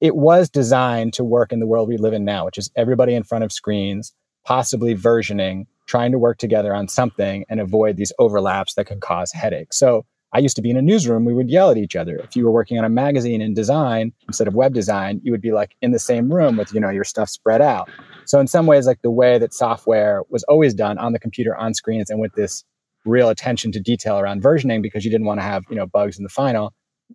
It 0.00 0.16
was 0.16 0.50
designed 0.50 1.14
to 1.14 1.24
work 1.24 1.52
in 1.52 1.60
the 1.60 1.66
world 1.66 1.88
we 1.88 1.96
live 1.96 2.12
in 2.12 2.24
now, 2.24 2.44
which 2.44 2.58
is 2.58 2.70
everybody 2.76 3.14
in 3.14 3.22
front 3.22 3.44
of 3.44 3.52
screens, 3.52 4.12
possibly 4.44 4.94
versioning, 4.94 5.66
trying 5.86 6.12
to 6.12 6.18
work 6.18 6.38
together 6.38 6.74
on 6.74 6.88
something 6.88 7.44
and 7.48 7.60
avoid 7.60 7.96
these 7.96 8.12
overlaps 8.18 8.74
that 8.74 8.84
can 8.84 9.00
cause 9.00 9.32
headaches. 9.32 9.78
So 9.78 10.04
I 10.36 10.38
used 10.38 10.56
to 10.56 10.62
be 10.62 10.68
in 10.68 10.76
a 10.76 10.82
newsroom, 10.82 11.24
we 11.24 11.32
would 11.32 11.48
yell 11.48 11.70
at 11.70 11.78
each 11.78 11.96
other. 11.96 12.16
If 12.16 12.36
you 12.36 12.44
were 12.44 12.50
working 12.50 12.76
on 12.76 12.84
a 12.84 12.90
magazine 12.90 13.40
in 13.40 13.54
design 13.54 14.12
instead 14.28 14.46
of 14.46 14.54
web 14.54 14.74
design, 14.74 15.18
you 15.24 15.32
would 15.32 15.40
be 15.40 15.50
like 15.50 15.74
in 15.80 15.92
the 15.92 15.98
same 15.98 16.30
room 16.30 16.58
with, 16.58 16.74
you 16.74 16.80
know, 16.80 16.90
your 16.90 17.04
stuff 17.04 17.30
spread 17.30 17.62
out. 17.62 17.88
So 18.26 18.38
in 18.38 18.46
some 18.46 18.66
ways, 18.66 18.86
like 18.86 19.00
the 19.00 19.10
way 19.10 19.38
that 19.38 19.54
software 19.54 20.24
was 20.28 20.42
always 20.42 20.74
done 20.74 20.98
on 20.98 21.14
the 21.14 21.18
computer 21.18 21.56
on 21.56 21.72
screens 21.72 22.10
and 22.10 22.20
with 22.20 22.34
this 22.34 22.64
real 23.06 23.30
attention 23.30 23.72
to 23.72 23.80
detail 23.80 24.18
around 24.18 24.42
versioning 24.42 24.82
because 24.82 25.06
you 25.06 25.10
didn't 25.10 25.26
want 25.26 25.40
to 25.40 25.44
have, 25.44 25.64
you 25.70 25.76
know, 25.76 25.86
bugs 25.86 26.18
in 26.18 26.22
the 26.22 26.28
final 26.28 26.74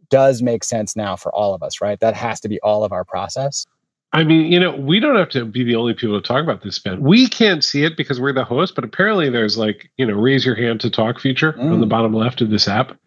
does 0.10 0.42
make 0.42 0.64
sense 0.64 0.96
now 0.96 1.16
for 1.16 1.32
all 1.32 1.54
of 1.54 1.62
us, 1.62 1.80
right? 1.80 2.00
That 2.00 2.16
has 2.16 2.40
to 2.40 2.50
be 2.50 2.60
all 2.62 2.84
of 2.84 2.92
our 2.92 3.06
process. 3.06 3.68
I 4.14 4.26
mean, 4.26 4.52
you 4.52 4.60
know, 4.60 4.76
we 4.76 5.00
don't 5.00 5.16
have 5.16 5.30
to 5.30 5.46
be 5.46 5.64
the 5.64 5.76
only 5.76 5.94
people 5.94 6.20
to 6.20 6.28
talk 6.28 6.44
about 6.44 6.64
this, 6.64 6.78
Ben. 6.80 7.02
We 7.02 7.30
can't 7.30 7.64
see 7.64 7.86
it 7.86 7.96
because 7.96 8.20
we're 8.20 8.34
the 8.34 8.44
host, 8.44 8.76
but 8.76 8.84
apparently 8.84 9.30
there's 9.30 9.58
like, 9.58 9.90
you 9.98 10.06
know, 10.06 10.16
raise 10.16 10.46
your 10.46 10.56
hand 10.56 10.82
to 10.82 10.90
talk 10.90 11.20
feature 11.20 11.54
mm. 11.54 11.72
on 11.72 11.80
the 11.80 11.86
mm. 11.86 11.90
bottom 11.90 12.14
left 12.14 12.42
of 12.42 12.50
this 12.50 12.68
app. 12.68 12.98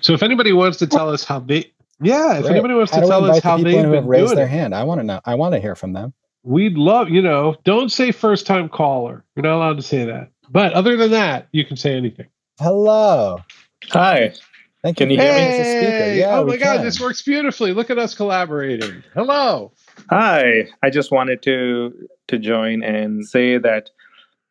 So 0.00 0.14
if 0.14 0.22
anybody 0.22 0.52
wants 0.52 0.78
to 0.78 0.86
tell 0.86 1.10
us 1.10 1.22
how 1.22 1.40
they, 1.40 1.70
yeah, 2.00 2.38
if 2.38 2.44
right. 2.44 2.52
anybody 2.52 2.74
wants 2.74 2.92
how 2.92 3.00
to 3.00 3.06
tell 3.06 3.24
us 3.26 3.42
how 3.42 3.58
the 3.58 3.64
they've 3.64 3.90
been 3.90 4.06
raised 4.06 4.36
their 4.36 4.46
it, 4.46 4.50
hand, 4.50 4.74
I 4.74 4.84
want 4.84 5.00
to 5.00 5.04
know. 5.04 5.20
I 5.26 5.34
want 5.34 5.54
to 5.54 5.60
hear 5.60 5.74
from 5.74 5.92
them. 5.92 6.14
We'd 6.44 6.78
love, 6.78 7.10
you 7.10 7.20
know, 7.20 7.56
don't 7.64 7.92
say 7.92 8.10
first 8.10 8.46
time 8.46 8.70
caller. 8.70 9.22
You're 9.36 9.44
not 9.44 9.56
allowed 9.56 9.76
to 9.76 9.82
say 9.82 10.04
that. 10.06 10.30
But 10.50 10.72
other 10.72 10.96
than 10.96 11.10
that, 11.10 11.48
you 11.52 11.64
can 11.64 11.76
say 11.76 11.94
anything. 11.94 12.26
Hello. 12.58 13.38
Hi. 13.90 14.32
Thank 14.82 15.00
you. 15.00 15.06
Can 15.06 15.10
you 15.10 15.20
hear 15.20 15.32
hey, 15.32 15.58
me? 15.58 15.80
speaker. 15.80 16.12
Yeah, 16.14 16.38
oh 16.38 16.46
my 16.46 16.56
God, 16.56 16.82
this 16.82 17.00
works 17.00 17.22
beautifully. 17.22 17.72
Look 17.72 17.90
at 17.90 17.98
us 17.98 18.14
collaborating. 18.14 19.02
Hello. 19.14 19.72
Hi. 20.10 20.68
I 20.82 20.90
just 20.90 21.10
wanted 21.10 21.42
to 21.42 22.08
to 22.28 22.38
join 22.38 22.82
and 22.82 23.26
say 23.26 23.58
that 23.58 23.90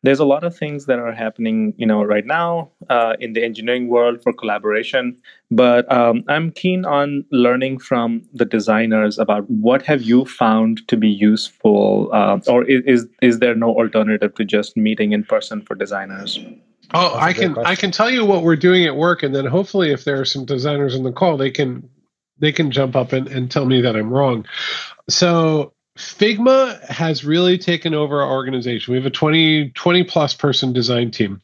there's 0.04 0.20
a 0.20 0.24
lot 0.24 0.44
of 0.44 0.54
things 0.54 0.84
that 0.84 0.98
are 0.98 1.12
happening, 1.12 1.72
you 1.78 1.86
know, 1.86 2.02
right 2.02 2.26
now 2.26 2.70
uh, 2.90 3.14
in 3.20 3.32
the 3.32 3.42
engineering 3.42 3.88
world 3.88 4.22
for 4.22 4.34
collaboration. 4.34 5.16
But 5.50 5.90
um, 5.90 6.24
I'm 6.28 6.50
keen 6.50 6.84
on 6.84 7.24
learning 7.32 7.78
from 7.78 8.22
the 8.34 8.44
designers 8.44 9.18
about 9.18 9.48
what 9.48 9.80
have 9.82 10.02
you 10.02 10.26
found 10.26 10.86
to 10.88 10.98
be 10.98 11.08
useful, 11.08 12.10
uh, 12.12 12.38
or 12.46 12.64
is 12.64 13.06
is 13.22 13.38
there 13.38 13.54
no 13.54 13.70
alternative 13.70 14.34
to 14.34 14.44
just 14.44 14.76
meeting 14.76 15.12
in 15.12 15.24
person 15.24 15.62
for 15.62 15.74
designers? 15.74 16.38
Oh, 16.92 17.16
I 17.18 17.32
can 17.32 17.54
question. 17.54 17.72
I 17.72 17.74
can 17.74 17.90
tell 17.90 18.10
you 18.10 18.26
what 18.26 18.42
we're 18.42 18.56
doing 18.56 18.84
at 18.84 18.96
work, 18.96 19.22
and 19.22 19.34
then 19.34 19.46
hopefully, 19.46 19.90
if 19.90 20.04
there 20.04 20.20
are 20.20 20.26
some 20.26 20.44
designers 20.44 20.94
in 20.94 21.02
the 21.02 21.12
call, 21.12 21.38
they 21.38 21.50
can 21.50 21.88
they 22.38 22.52
can 22.52 22.70
jump 22.70 22.94
up 22.94 23.12
and, 23.12 23.26
and 23.28 23.50
tell 23.50 23.64
me 23.64 23.80
that 23.80 23.96
I'm 23.96 24.10
wrong. 24.10 24.44
So 25.08 25.72
Figma 25.98 26.82
has 26.86 27.24
really 27.24 27.58
taken 27.58 27.94
over 27.94 28.22
our 28.22 28.30
organization. 28.30 28.92
We 28.92 28.98
have 28.98 29.06
a 29.06 29.10
20, 29.10 29.70
20 29.70 30.04
plus 30.04 30.34
person 30.34 30.72
design 30.72 31.10
team. 31.10 31.40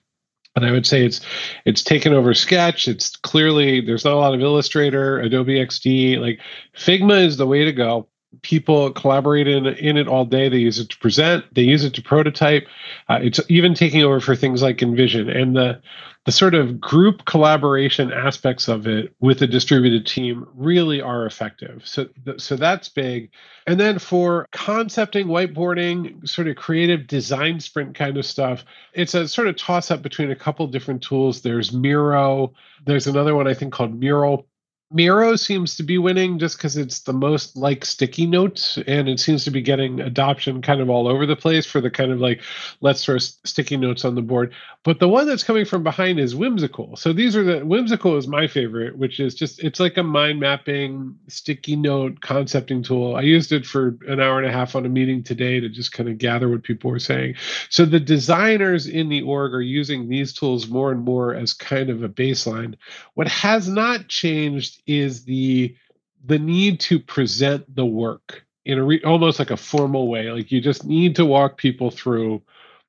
And 0.56 0.66
I 0.66 0.72
would 0.72 0.84
say 0.84 1.04
it's 1.04 1.20
it's 1.64 1.82
taken 1.82 2.12
over 2.12 2.34
Sketch. 2.34 2.88
It's 2.88 3.14
clearly 3.16 3.80
there's 3.80 4.04
not 4.04 4.14
a 4.14 4.16
lot 4.16 4.34
of 4.34 4.40
Illustrator, 4.40 5.20
Adobe 5.20 5.54
XD. 5.54 6.18
Like 6.18 6.40
Figma 6.76 7.24
is 7.24 7.36
the 7.36 7.46
way 7.46 7.64
to 7.64 7.72
go 7.72 8.08
people 8.42 8.92
collaborate 8.92 9.48
in, 9.48 9.66
in 9.66 9.96
it 9.96 10.08
all 10.08 10.24
day. 10.24 10.48
They 10.48 10.58
use 10.58 10.78
it 10.78 10.88
to 10.90 10.98
present. 10.98 11.44
They 11.54 11.62
use 11.62 11.84
it 11.84 11.94
to 11.94 12.02
prototype. 12.02 12.66
Uh, 13.08 13.18
it's 13.22 13.40
even 13.48 13.74
taking 13.74 14.02
over 14.02 14.20
for 14.20 14.36
things 14.36 14.62
like 14.62 14.78
InVision 14.78 15.34
and 15.34 15.56
the 15.56 15.80
the 16.26 16.32
sort 16.32 16.54
of 16.54 16.80
group 16.80 17.24
collaboration 17.24 18.12
aspects 18.12 18.68
of 18.68 18.86
it 18.86 19.14
with 19.20 19.40
a 19.40 19.46
distributed 19.46 20.06
team 20.06 20.46
really 20.54 21.00
are 21.00 21.24
effective. 21.24 21.82
So 21.86 22.08
so 22.36 22.56
that's 22.56 22.88
big. 22.90 23.30
And 23.66 23.80
then 23.80 23.98
for 23.98 24.46
concepting, 24.52 25.26
whiteboarding, 25.28 26.28
sort 26.28 26.48
of 26.48 26.56
creative 26.56 27.06
design 27.06 27.58
sprint 27.60 27.94
kind 27.94 28.18
of 28.18 28.26
stuff, 28.26 28.64
it's 28.92 29.14
a 29.14 29.28
sort 29.28 29.48
of 29.48 29.56
toss 29.56 29.90
up 29.90 30.02
between 30.02 30.30
a 30.30 30.36
couple 30.36 30.66
different 30.66 31.02
tools. 31.02 31.40
There's 31.40 31.72
Miro. 31.72 32.52
There's 32.84 33.06
another 33.06 33.34
one 33.34 33.48
I 33.48 33.54
think 33.54 33.72
called 33.72 33.98
Mural 33.98 34.46
Miro 34.92 35.36
seems 35.36 35.76
to 35.76 35.84
be 35.84 35.98
winning 35.98 36.40
just 36.40 36.56
because 36.56 36.76
it's 36.76 37.00
the 37.00 37.12
most 37.12 37.56
like 37.56 37.84
sticky 37.84 38.26
notes, 38.26 38.76
and 38.88 39.08
it 39.08 39.20
seems 39.20 39.44
to 39.44 39.50
be 39.52 39.62
getting 39.62 40.00
adoption 40.00 40.60
kind 40.62 40.80
of 40.80 40.90
all 40.90 41.06
over 41.06 41.26
the 41.26 41.36
place 41.36 41.64
for 41.64 41.80
the 41.80 41.90
kind 41.90 42.10
of 42.10 42.18
like 42.20 42.42
let's 42.80 43.04
throw 43.04 43.18
sticky 43.18 43.76
notes 43.76 44.04
on 44.04 44.16
the 44.16 44.22
board. 44.22 44.52
But 44.82 44.98
the 44.98 45.08
one 45.08 45.28
that's 45.28 45.44
coming 45.44 45.64
from 45.64 45.84
behind 45.84 46.18
is 46.18 46.34
Whimsical. 46.34 46.96
So 46.96 47.12
these 47.12 47.36
are 47.36 47.44
the 47.44 47.64
Whimsical 47.64 48.16
is 48.16 48.26
my 48.26 48.48
favorite, 48.48 48.98
which 48.98 49.20
is 49.20 49.36
just 49.36 49.62
it's 49.62 49.78
like 49.78 49.96
a 49.96 50.02
mind 50.02 50.40
mapping 50.40 51.16
sticky 51.28 51.76
note 51.76 52.20
concepting 52.20 52.82
tool. 52.82 53.14
I 53.14 53.20
used 53.20 53.52
it 53.52 53.66
for 53.66 53.96
an 54.08 54.18
hour 54.18 54.38
and 54.38 54.46
a 54.48 54.52
half 54.52 54.74
on 54.74 54.86
a 54.86 54.88
meeting 54.88 55.22
today 55.22 55.60
to 55.60 55.68
just 55.68 55.92
kind 55.92 56.08
of 56.08 56.18
gather 56.18 56.48
what 56.48 56.64
people 56.64 56.90
were 56.90 56.98
saying. 56.98 57.36
So 57.68 57.84
the 57.84 58.00
designers 58.00 58.88
in 58.88 59.08
the 59.08 59.22
org 59.22 59.54
are 59.54 59.62
using 59.62 60.08
these 60.08 60.32
tools 60.32 60.66
more 60.66 60.90
and 60.90 61.04
more 61.04 61.32
as 61.32 61.52
kind 61.52 61.90
of 61.90 62.02
a 62.02 62.08
baseline. 62.08 62.74
What 63.14 63.28
has 63.28 63.68
not 63.68 64.08
changed 64.08 64.79
is 64.90 65.24
the 65.24 65.76
the 66.24 66.38
need 66.38 66.80
to 66.80 66.98
present 66.98 67.74
the 67.74 67.86
work 67.86 68.44
in 68.64 68.78
a 68.78 68.84
re- 68.84 69.02
almost 69.04 69.38
like 69.38 69.50
a 69.50 69.56
formal 69.56 70.08
way 70.08 70.30
like 70.30 70.50
you 70.52 70.60
just 70.60 70.84
need 70.84 71.16
to 71.16 71.24
walk 71.24 71.56
people 71.56 71.90
through 71.90 72.42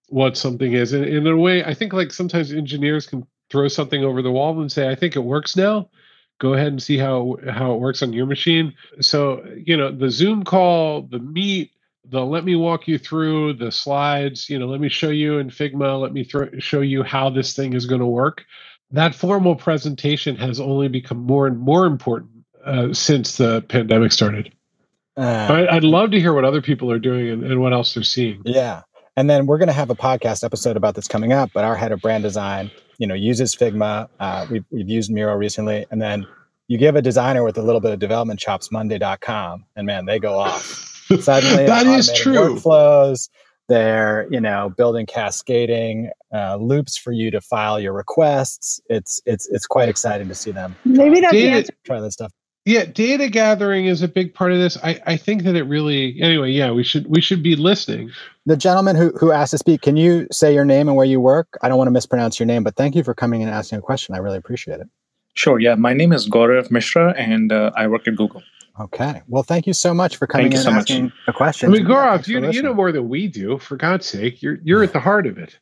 what 0.09 0.35
something 0.35 0.73
is. 0.73 0.91
And, 0.93 1.05
in 1.05 1.25
a 1.27 1.37
way 1.37 1.63
i 1.63 1.73
think 1.73 1.93
like 1.93 2.11
sometimes 2.11 2.51
engineers 2.51 3.07
can 3.07 3.25
throw 3.49 3.67
something 3.67 4.03
over 4.03 4.21
the 4.21 4.31
wall 4.31 4.59
and 4.59 4.71
say 4.71 4.89
i 4.89 4.95
think 4.95 5.15
it 5.15 5.19
works 5.19 5.55
now. 5.55 5.89
Go 6.39 6.53
ahead 6.53 6.67
and 6.67 6.81
see 6.81 6.97
how 6.97 7.37
how 7.49 7.73
it 7.73 7.79
works 7.79 8.01
on 8.01 8.13
your 8.13 8.25
machine. 8.25 8.73
So 8.99 9.45
you 9.55 9.77
know 9.77 9.91
the 9.91 10.09
zoom 10.09 10.43
call 10.43 11.03
the 11.03 11.19
meet 11.19 11.71
the 12.09 12.25
let 12.25 12.43
me 12.43 12.55
walk 12.55 12.87
you 12.87 12.97
through 12.97 13.53
the 13.53 13.71
slides 13.71 14.49
you 14.49 14.57
know 14.57 14.65
let 14.65 14.81
me 14.81 14.89
show 14.89 15.09
you 15.11 15.37
in 15.37 15.49
figma. 15.49 16.01
Let 16.01 16.13
me 16.13 16.27
show 16.59 16.81
you 16.81 17.03
how 17.03 17.29
this 17.29 17.55
thing 17.55 17.73
is 17.73 17.85
going 17.85 18.01
to 18.01 18.07
work 18.07 18.45
that 18.91 19.15
formal 19.15 19.55
presentation 19.55 20.35
has 20.37 20.59
only 20.59 20.87
become 20.87 21.17
more 21.17 21.47
and 21.47 21.59
more 21.59 21.85
important 21.85 22.31
uh, 22.65 22.93
since 22.93 23.37
the 23.37 23.61
pandemic 23.69 24.11
started. 24.11 24.53
Uh, 25.17 25.67
I'd 25.69 25.83
love 25.83 26.11
to 26.11 26.19
hear 26.19 26.33
what 26.33 26.45
other 26.45 26.61
people 26.61 26.91
are 26.91 26.99
doing 26.99 27.29
and, 27.29 27.43
and 27.43 27.61
what 27.61 27.73
else 27.73 27.93
they're 27.93 28.03
seeing. 28.03 28.41
Yeah. 28.45 28.81
And 29.17 29.29
then 29.29 29.45
we're 29.45 29.57
going 29.57 29.67
to 29.67 29.73
have 29.73 29.89
a 29.89 29.95
podcast 29.95 30.43
episode 30.43 30.77
about 30.77 30.95
this 30.95 31.07
coming 31.07 31.33
up. 31.33 31.51
But 31.53 31.65
our 31.65 31.75
head 31.75 31.91
of 31.91 32.01
brand 32.01 32.23
design, 32.23 32.71
you 32.97 33.05
know, 33.05 33.13
uses 33.13 33.55
Figma. 33.55 34.07
Uh, 34.19 34.47
we've, 34.49 34.63
we've 34.71 34.87
used 34.87 35.11
Miro 35.11 35.35
recently. 35.35 35.85
And 35.91 36.01
then 36.01 36.25
you 36.71 36.77
give 36.77 36.95
a 36.95 37.01
designer 37.01 37.43
with 37.43 37.57
a 37.57 37.61
little 37.61 37.81
bit 37.81 37.91
of 37.91 37.99
development 37.99 38.39
chops 38.39 38.71
Monday.com, 38.71 39.65
and 39.75 39.85
man, 39.85 40.05
they 40.05 40.19
go 40.19 40.39
off. 40.39 40.63
Suddenly, 41.19 41.65
that 41.65 41.85
is 41.85 42.09
true. 42.13 42.55
Workflows, 42.55 43.27
they're, 43.71 44.27
you 44.29 44.41
know, 44.41 44.73
building 44.75 45.05
cascading 45.05 46.09
uh, 46.33 46.57
loops 46.57 46.97
for 46.97 47.13
you 47.13 47.31
to 47.31 47.39
file 47.39 47.79
your 47.79 47.93
requests. 47.93 48.81
It's 48.89 49.21
it's 49.25 49.47
it's 49.49 49.65
quite 49.65 49.87
exciting 49.87 50.27
to 50.27 50.35
see 50.35 50.51
them. 50.51 50.75
Maybe 50.83 51.21
that's 51.21 51.31
data, 51.31 51.71
try 51.85 52.01
this 52.01 52.13
stuff. 52.13 52.31
Yeah, 52.65 52.85
data 52.85 53.29
gathering 53.29 53.85
is 53.85 54.01
a 54.01 54.07
big 54.07 54.33
part 54.33 54.51
of 54.51 54.59
this. 54.59 54.77
I, 54.83 55.01
I 55.07 55.17
think 55.17 55.43
that 55.43 55.55
it 55.55 55.63
really 55.63 56.21
anyway, 56.21 56.51
yeah, 56.51 56.71
we 56.71 56.83
should 56.83 57.07
we 57.07 57.21
should 57.21 57.41
be 57.41 57.55
listening. 57.55 58.11
The 58.45 58.57
gentleman 58.57 58.97
who 58.97 59.11
who 59.19 59.31
asked 59.31 59.51
to 59.51 59.57
speak, 59.57 59.81
can 59.81 59.95
you 59.95 60.27
say 60.31 60.53
your 60.53 60.65
name 60.65 60.87
and 60.89 60.97
where 60.97 61.05
you 61.05 61.21
work? 61.21 61.57
I 61.61 61.69
don't 61.69 61.77
want 61.77 61.87
to 61.87 61.91
mispronounce 61.91 62.39
your 62.39 62.47
name, 62.47 62.63
but 62.63 62.75
thank 62.75 62.95
you 62.95 63.03
for 63.03 63.13
coming 63.13 63.41
and 63.41 63.49
asking 63.49 63.79
a 63.79 63.81
question. 63.81 64.13
I 64.15 64.17
really 64.17 64.37
appreciate 64.37 64.79
it. 64.81 64.87
Sure. 65.33 65.59
Yeah, 65.59 65.75
my 65.75 65.93
name 65.93 66.11
is 66.11 66.29
Gaurav 66.29 66.69
Mishra, 66.71 67.13
and 67.17 67.53
uh, 67.53 67.71
I 67.77 67.87
work 67.87 68.05
at 68.07 68.17
Google. 68.17 68.43
Okay. 68.81 69.21
Well, 69.27 69.43
thank 69.43 69.67
you 69.67 69.73
so 69.73 69.93
much 69.93 70.17
for 70.17 70.25
coming 70.25 70.51
in 70.51 70.57
so 70.57 70.71
asking 70.71 71.05
much. 71.05 71.13
a 71.27 71.33
question. 71.33 71.69
I 71.69 71.73
mean, 71.73 71.85
Gaurav, 71.85 72.27
you, 72.27 72.49
you 72.49 72.63
know 72.63 72.73
more 72.73 72.91
than 72.91 73.09
we 73.09 73.27
do. 73.27 73.59
For 73.59 73.75
God's 73.75 74.05
sake, 74.05 74.41
you're 74.41 74.57
you're 74.63 74.83
at 74.83 74.93
the 74.93 74.99
heart 74.99 75.27
of 75.27 75.37
it. 75.37 75.59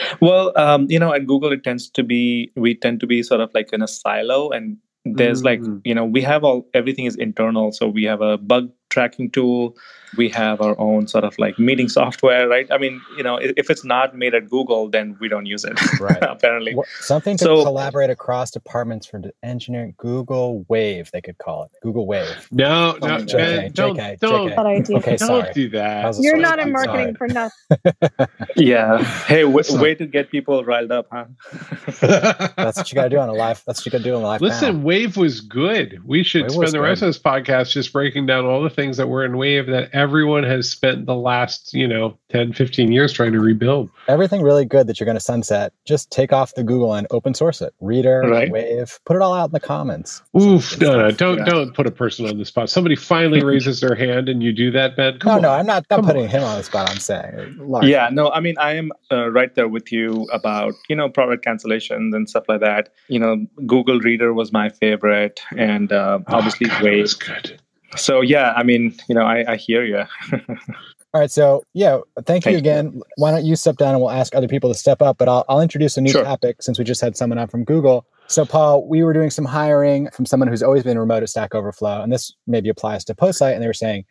well, 0.20 0.52
um, 0.56 0.86
you 0.88 0.98
know, 0.98 1.12
at 1.12 1.26
Google, 1.26 1.52
it 1.52 1.62
tends 1.62 1.90
to 1.90 2.02
be 2.02 2.50
we 2.56 2.74
tend 2.74 3.00
to 3.00 3.06
be 3.06 3.22
sort 3.22 3.40
of 3.40 3.50
like 3.54 3.72
in 3.72 3.82
a 3.82 3.88
silo, 3.88 4.50
and 4.50 4.78
there's 5.04 5.42
mm 5.42 5.44
like 5.44 5.60
you 5.84 5.94
know 5.94 6.04
we 6.04 6.22
have 6.22 6.44
all 6.44 6.68
everything 6.74 7.04
is 7.04 7.16
internal, 7.16 7.72
so 7.72 7.88
we 7.88 8.04
have 8.04 8.20
a 8.20 8.38
bug 8.38 8.70
tracking 8.92 9.30
tool. 9.30 9.76
We 10.14 10.28
have 10.28 10.60
our 10.60 10.78
own 10.78 11.06
sort 11.06 11.24
of 11.24 11.38
like 11.38 11.58
meeting 11.58 11.88
software 11.88 12.46
right? 12.46 12.70
I 12.70 12.76
mean 12.76 13.00
you 13.16 13.22
know 13.22 13.38
if 13.40 13.70
it's 13.70 13.82
not 13.82 14.14
made 14.14 14.34
at 14.34 14.50
google 14.50 14.90
then 14.90 15.16
we 15.20 15.28
don't 15.28 15.46
use 15.46 15.64
it 15.64 15.78
right. 16.00 16.22
apparently. 16.22 16.74
Well, 16.74 16.84
something 17.00 17.38
to 17.38 17.44
so, 17.44 17.62
collaborate 17.62 18.10
across 18.10 18.50
departments 18.50 19.06
for 19.06 19.22
engineering. 19.42 19.94
Google 19.96 20.66
wave 20.68 21.10
they 21.12 21.22
could 21.22 21.38
call 21.38 21.64
it. 21.64 21.70
Google 21.82 22.06
wave. 22.06 22.46
No 22.50 22.92
no 23.00 23.18
JK, 23.18 23.72
JK, 23.72 23.74
don't 23.74 23.96
JK, 23.96 24.18
don't, 24.18 24.50
JK. 24.50 24.96
okay 24.98 25.16
don't 25.16 25.54
do 25.54 25.70
that. 25.70 26.14
You're 26.18 26.36
not 26.36 26.58
in 26.58 26.72
marketing 26.72 27.14
for 27.14 27.28
nothing 27.28 27.56
yeah. 28.56 29.02
Hey 29.24 29.42
w- 29.42 29.80
way 29.80 29.94
to 29.94 30.06
get 30.06 30.30
people 30.30 30.62
riled 30.62 30.92
up 30.92 31.06
huh? 31.10 31.24
That's 32.56 32.76
what 32.76 32.92
you 32.92 32.96
gotta 32.96 33.08
do 33.08 33.18
on 33.18 33.30
a 33.30 33.32
live 33.32 33.62
that's 33.66 33.80
what 33.80 33.86
you 33.86 33.92
gotta 33.92 34.04
do 34.04 34.14
on 34.14 34.22
a 34.22 34.26
live 34.26 34.42
listen 34.42 34.74
panel. 34.74 34.82
wave 34.82 35.16
was 35.16 35.40
good. 35.40 36.00
We 36.04 36.22
should 36.22 36.42
wave 36.42 36.52
spend 36.52 36.72
the 36.72 36.80
rest 36.80 37.00
good. 37.00 37.08
of 37.08 37.14
this 37.14 37.22
podcast 37.22 37.72
just 37.72 37.92
breaking 37.94 38.26
down 38.26 38.44
all 38.44 38.62
the 38.62 38.68
things 38.68 38.81
things 38.82 38.96
that 38.96 39.06
were 39.06 39.24
in 39.24 39.36
Wave 39.36 39.66
that 39.66 39.88
everyone 39.92 40.42
has 40.42 40.68
spent 40.68 41.06
the 41.06 41.14
last, 41.14 41.72
you 41.72 41.86
know, 41.86 42.18
10, 42.30 42.52
15 42.52 42.90
years 42.90 43.12
trying 43.12 43.32
to 43.32 43.38
rebuild. 43.38 43.88
Everything 44.08 44.42
really 44.42 44.64
good 44.64 44.88
that 44.88 44.98
you're 44.98 45.04
going 45.04 45.16
to 45.16 45.20
sunset, 45.20 45.72
just 45.86 46.10
take 46.10 46.32
off 46.32 46.54
the 46.54 46.64
Google 46.64 46.92
and 46.94 47.06
open 47.12 47.32
source 47.32 47.62
it. 47.62 47.72
Reader, 47.80 48.22
right. 48.22 48.50
Wave, 48.50 48.98
put 49.06 49.14
it 49.14 49.22
all 49.22 49.34
out 49.34 49.50
in 49.50 49.52
the 49.52 49.60
comments. 49.60 50.20
Oof, 50.36 50.80
no, 50.80 50.96
no, 50.96 51.10
don't 51.12 51.38
yeah. 51.38 51.44
don't 51.44 51.74
put 51.74 51.86
a 51.86 51.92
person 51.92 52.26
on 52.26 52.38
the 52.38 52.44
spot. 52.44 52.70
Somebody 52.70 52.96
finally 52.96 53.44
raises 53.44 53.78
their 53.78 53.94
hand 53.94 54.28
and 54.28 54.42
you 54.42 54.52
do 54.52 54.72
that, 54.72 54.96
Ben. 54.96 55.20
Come 55.20 55.28
no, 55.30 55.36
on. 55.36 55.42
no, 55.42 55.50
I'm 55.52 55.66
not, 55.66 55.86
not 55.88 56.04
putting 56.04 56.24
on. 56.24 56.28
him 56.28 56.42
on 56.42 56.58
the 56.58 56.64
spot. 56.64 56.90
I'm 56.90 56.98
saying, 56.98 57.58
Large. 57.60 57.84
yeah, 57.84 58.08
no, 58.10 58.30
I 58.32 58.40
mean, 58.40 58.56
I 58.58 58.74
am 58.74 58.90
uh, 59.12 59.30
right 59.30 59.54
there 59.54 59.68
with 59.68 59.92
you 59.92 60.26
about 60.32 60.74
you 60.88 60.96
know 60.96 61.08
product 61.08 61.44
cancellations 61.44 62.16
and 62.16 62.28
stuff 62.28 62.44
like 62.48 62.60
that. 62.60 62.88
You 63.06 63.20
know, 63.20 63.46
Google 63.64 64.00
Reader 64.00 64.34
was 64.34 64.52
my 64.52 64.70
favorite, 64.70 65.40
and 65.56 65.92
uh, 65.92 66.18
oh, 66.26 66.36
obviously 66.36 66.66
God, 66.66 66.82
Wave. 66.82 67.18
good. 67.20 67.61
So 67.96 68.20
yeah, 68.20 68.52
I 68.52 68.62
mean, 68.62 68.94
you 69.08 69.14
know, 69.14 69.22
I, 69.22 69.52
I 69.52 69.56
hear 69.56 69.84
you. 69.84 70.04
All 71.14 71.20
right, 71.20 71.30
so 71.30 71.62
yeah, 71.74 71.98
thank, 72.24 72.44
thank 72.44 72.46
you 72.46 72.56
again. 72.56 72.92
You. 72.94 73.02
Why 73.16 73.32
don't 73.32 73.44
you 73.44 73.54
step 73.54 73.76
down 73.76 73.94
and 73.94 74.00
we'll 74.00 74.10
ask 74.10 74.34
other 74.34 74.48
people 74.48 74.72
to 74.72 74.78
step 74.78 75.02
up? 75.02 75.18
But 75.18 75.28
I'll, 75.28 75.44
I'll 75.46 75.60
introduce 75.60 75.98
a 75.98 76.00
new 76.00 76.10
sure. 76.10 76.24
topic 76.24 76.62
since 76.62 76.78
we 76.78 76.84
just 76.84 77.02
had 77.02 77.18
someone 77.18 77.38
on 77.38 77.48
from 77.48 77.64
Google. 77.64 78.06
So, 78.28 78.46
Paul, 78.46 78.88
we 78.88 79.02
were 79.02 79.12
doing 79.12 79.28
some 79.28 79.44
hiring 79.44 80.08
from 80.10 80.24
someone 80.24 80.48
who's 80.48 80.62
always 80.62 80.84
been 80.84 80.98
remote 80.98 81.22
at 81.22 81.28
Stack 81.28 81.54
Overflow, 81.54 82.00
and 82.00 82.10
this 82.10 82.32
maybe 82.46 82.70
applies 82.70 83.04
to 83.04 83.14
Postlight. 83.14 83.52
And 83.52 83.62
they 83.62 83.66
were 83.66 83.74
saying 83.74 84.06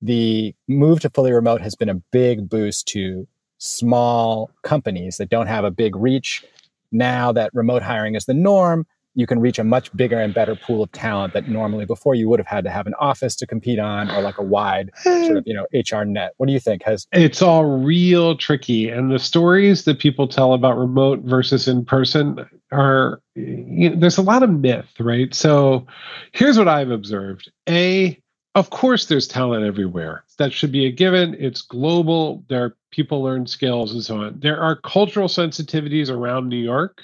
the 0.00 0.54
move 0.66 1.00
to 1.00 1.10
fully 1.10 1.32
remote 1.32 1.60
has 1.60 1.74
been 1.74 1.90
a 1.90 1.94
big 2.10 2.48
boost 2.48 2.88
to 2.88 3.28
small 3.58 4.50
companies 4.62 5.18
that 5.18 5.28
don't 5.28 5.46
have 5.46 5.64
a 5.64 5.70
big 5.70 5.94
reach. 5.94 6.42
Now 6.90 7.32
that 7.32 7.50
remote 7.52 7.82
hiring 7.82 8.14
is 8.14 8.24
the 8.24 8.34
norm, 8.34 8.86
you 9.14 9.26
can 9.26 9.40
reach 9.40 9.58
a 9.58 9.64
much 9.64 9.94
bigger 9.96 10.18
and 10.20 10.32
better 10.32 10.54
pool 10.54 10.82
of 10.82 10.92
talent 10.92 11.34
that 11.34 11.48
normally 11.48 11.84
before 11.84 12.14
you 12.14 12.28
would 12.28 12.38
have 12.38 12.46
had 12.46 12.64
to 12.64 12.70
have 12.70 12.86
an 12.86 12.94
office 12.94 13.34
to 13.36 13.46
compete 13.46 13.78
on 13.78 14.10
or 14.10 14.22
like 14.22 14.38
a 14.38 14.42
wide 14.42 14.90
sort 15.02 15.36
of 15.36 15.44
you 15.46 15.54
know 15.54 15.66
hr 15.72 16.04
net. 16.04 16.32
What 16.36 16.46
do 16.46 16.52
you 16.52 16.60
think? 16.60 16.82
Has 16.84 17.06
it's 17.12 17.42
all 17.42 17.64
real 17.64 18.36
tricky 18.36 18.88
and 18.88 19.10
the 19.10 19.18
stories 19.18 19.84
that 19.84 19.98
people 19.98 20.28
tell 20.28 20.52
about 20.52 20.78
remote 20.78 21.20
versus 21.20 21.66
in 21.66 21.84
person 21.84 22.46
are 22.72 23.20
you 23.34 23.90
know, 23.90 23.96
there's 23.96 24.18
a 24.18 24.22
lot 24.22 24.42
of 24.42 24.50
myth 24.50 24.88
right? 24.98 25.34
So 25.34 25.86
here's 26.32 26.58
what 26.58 26.68
i've 26.68 26.90
observed. 26.90 27.50
A 27.68 28.20
of 28.54 28.70
course 28.70 29.06
there's 29.06 29.28
talent 29.28 29.64
everywhere. 29.64 30.24
That 30.38 30.52
should 30.52 30.72
be 30.72 30.86
a 30.86 30.90
given. 30.90 31.36
It's 31.38 31.62
global. 31.62 32.44
There 32.48 32.64
are 32.64 32.76
people 32.90 33.22
learn 33.22 33.46
skills 33.46 33.92
and 33.92 34.02
so 34.02 34.22
on. 34.22 34.40
There 34.40 34.60
are 34.60 34.76
cultural 34.76 35.28
sensitivities 35.28 36.10
around 36.10 36.48
new 36.48 36.56
york 36.56 37.02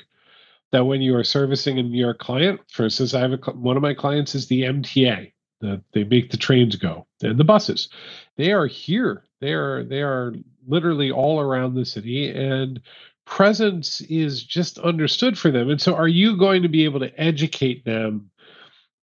that 0.73 0.85
when 0.85 1.03
you 1.03 1.17
are 1.17 1.25
servicing 1.25 1.79
a 1.79 1.83
New 1.83 1.99
York 1.99 2.19
client, 2.19 2.61
for 2.71 2.85
instance, 2.85 3.15
I 3.15 3.21
have 3.21 3.33
a, 3.33 3.37
one 3.53 3.77
of 3.77 3.83
my 3.83 3.95
clients 3.95 4.35
is 4.35 4.49
the 4.49 4.63
MTA. 4.63 5.33
The, 5.61 5.83
they 5.93 6.05
make 6.05 6.31
the 6.31 6.37
trains 6.37 6.77
go 6.77 7.07
and 7.23 7.39
the 7.39 7.45
buses. 7.45 7.89
They 8.37 8.53
are 8.53 8.67
here. 8.67 9.25
They 9.41 9.53
are 9.53 9.85
they 9.85 10.03
are 10.03 10.35
literally 10.67 11.11
all 11.11 11.41
around 11.41 11.75
the 11.75 11.87
city, 11.87 12.31
and 12.31 12.81
presence 13.25 14.01
is 14.03 14.43
just 14.43 14.79
understood 14.79 15.39
for 15.39 15.51
them. 15.51 15.71
And 15.71 15.81
so, 15.81 15.95
are 15.95 16.09
you 16.09 16.37
going 16.37 16.63
to 16.63 16.69
be 16.69 16.85
able 16.85 17.01
to 17.01 17.21
educate 17.21 17.85
them 17.85 18.31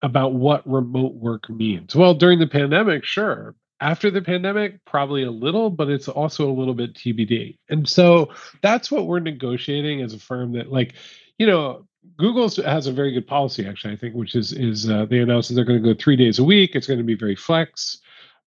about 0.02 0.34
what 0.34 0.68
remote 0.68 1.14
work 1.14 1.48
means? 1.48 1.94
Well, 1.94 2.14
during 2.14 2.38
the 2.38 2.46
pandemic, 2.46 3.04
sure. 3.04 3.54
After 3.80 4.10
the 4.10 4.22
pandemic, 4.22 4.84
probably 4.84 5.24
a 5.24 5.30
little, 5.30 5.68
but 5.68 5.90
it's 5.90 6.06
also 6.08 6.48
a 6.48 6.54
little 6.54 6.74
bit 6.74 6.94
TBD. 6.94 7.58
And 7.68 7.88
so 7.88 8.30
that's 8.62 8.92
what 8.92 9.06
we're 9.06 9.18
negotiating 9.18 10.02
as 10.02 10.14
a 10.14 10.20
firm 10.20 10.52
that, 10.52 10.70
like, 10.70 10.94
you 11.42 11.48
know, 11.48 11.84
Google 12.18 12.48
has 12.48 12.86
a 12.86 12.92
very 12.92 13.10
good 13.10 13.26
policy, 13.26 13.66
actually. 13.66 13.94
I 13.94 13.96
think, 13.96 14.14
which 14.14 14.36
is 14.36 14.52
is 14.52 14.88
uh, 14.88 15.06
they 15.06 15.18
announced 15.18 15.48
that 15.48 15.56
they're 15.56 15.64
going 15.64 15.82
to 15.82 15.92
go 15.92 15.98
three 15.98 16.14
days 16.14 16.38
a 16.38 16.44
week. 16.44 16.76
It's 16.76 16.86
going 16.86 17.00
to 17.00 17.04
be 17.04 17.16
very 17.16 17.34
flex, 17.34 17.98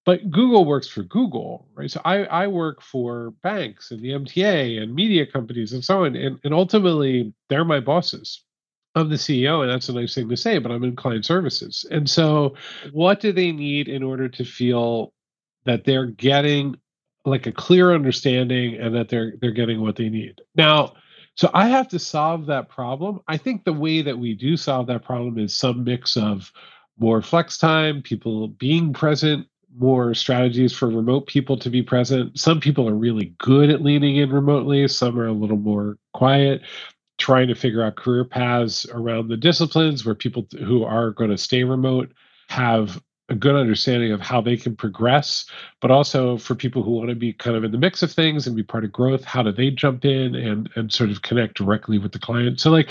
but 0.05 0.31
Google 0.31 0.63
works 0.63 0.87
for 0.87 1.03
Google, 1.03 1.67
right? 1.73 1.91
So 1.91 1.99
I 2.05 2.23
I 2.23 2.47
work 2.47 2.81
for 2.81 3.31
banks 3.43 3.91
and 3.91 3.99
the 3.99 4.11
MTA 4.11 4.81
and 4.81 4.95
media 4.95 5.25
companies 5.25 5.73
and 5.73 5.83
so 5.83 6.05
on, 6.05 6.15
and 6.15 6.39
and 6.45 6.53
ultimately 6.53 7.33
they're 7.49 7.65
my 7.65 7.81
bosses. 7.81 8.41
I'm 8.95 9.09
the 9.09 9.15
CEO, 9.15 9.61
and 9.61 9.69
that's 9.69 9.89
a 9.89 9.93
nice 9.93 10.15
thing 10.15 10.29
to 10.29 10.37
say, 10.37 10.57
but 10.57 10.71
I'm 10.71 10.85
in 10.85 10.95
client 10.95 11.25
services. 11.25 11.85
And 11.91 12.09
so, 12.09 12.55
what 12.93 13.19
do 13.19 13.33
they 13.33 13.51
need 13.51 13.89
in 13.89 14.03
order 14.03 14.29
to 14.29 14.45
feel 14.45 15.11
that 15.65 15.83
they're 15.83 16.05
getting 16.05 16.77
like 17.25 17.45
a 17.45 17.51
clear 17.51 17.93
understanding 17.93 18.75
and 18.75 18.95
that 18.95 19.09
they're 19.09 19.33
they're 19.41 19.51
getting 19.51 19.81
what 19.81 19.97
they 19.97 20.07
need? 20.07 20.39
Now 20.55 20.93
so 21.35 21.49
I 21.53 21.67
have 21.67 21.87
to 21.89 21.99
solve 21.99 22.45
that 22.45 22.69
problem. 22.69 23.19
I 23.27 23.37
think 23.37 23.63
the 23.63 23.73
way 23.73 24.01
that 24.01 24.17
we 24.17 24.33
do 24.33 24.55
solve 24.57 24.87
that 24.87 25.03
problem 25.03 25.37
is 25.37 25.55
some 25.55 25.83
mix 25.83 26.15
of 26.15 26.51
more 26.97 27.21
flex 27.21 27.57
time, 27.57 28.01
people 28.01 28.47
being 28.47 28.93
present, 28.93 29.47
more 29.77 30.13
strategies 30.13 30.71
for 30.73 30.87
remote 30.87 31.27
people 31.27 31.57
to 31.57 31.69
be 31.69 31.81
present. 31.81 32.39
Some 32.39 32.61
people 32.61 32.87
are 32.87 32.95
really 32.95 33.35
good 33.39 33.69
at 33.69 33.81
leaning 33.81 34.15
in 34.15 34.31
remotely, 34.31 34.87
some 34.87 35.19
are 35.19 35.27
a 35.27 35.33
little 35.33 35.57
more 35.57 35.97
quiet, 36.13 36.61
trying 37.17 37.49
to 37.49 37.55
figure 37.55 37.83
out 37.83 37.97
career 37.97 38.23
paths 38.23 38.85
around 38.91 39.27
the 39.27 39.37
disciplines 39.37 40.05
where 40.05 40.15
people 40.15 40.47
who 40.59 40.85
are 40.85 41.11
going 41.11 41.31
to 41.31 41.37
stay 41.37 41.63
remote 41.63 42.13
have 42.47 43.01
a 43.29 43.35
good 43.35 43.55
understanding 43.55 44.11
of 44.11 44.21
how 44.21 44.41
they 44.41 44.55
can 44.55 44.75
progress, 44.75 45.45
but 45.81 45.91
also 45.91 46.37
for 46.37 46.53
people 46.53 46.83
who 46.83 46.91
want 46.91 47.09
to 47.09 47.15
be 47.15 47.33
kind 47.33 47.55
of 47.55 47.63
in 47.63 47.71
the 47.71 47.77
mix 47.77 48.03
of 48.03 48.11
things 48.11 48.45
and 48.45 48.55
be 48.55 48.63
part 48.63 48.83
of 48.83 48.91
growth, 48.91 49.23
how 49.23 49.41
do 49.41 49.51
they 49.51 49.71
jump 49.71 50.05
in 50.05 50.35
and 50.35 50.69
and 50.75 50.93
sort 50.93 51.09
of 51.09 51.21
connect 51.21 51.57
directly 51.57 51.97
with 51.97 52.11
the 52.11 52.19
client? 52.19 52.59
So 52.59 52.69
like 52.71 52.89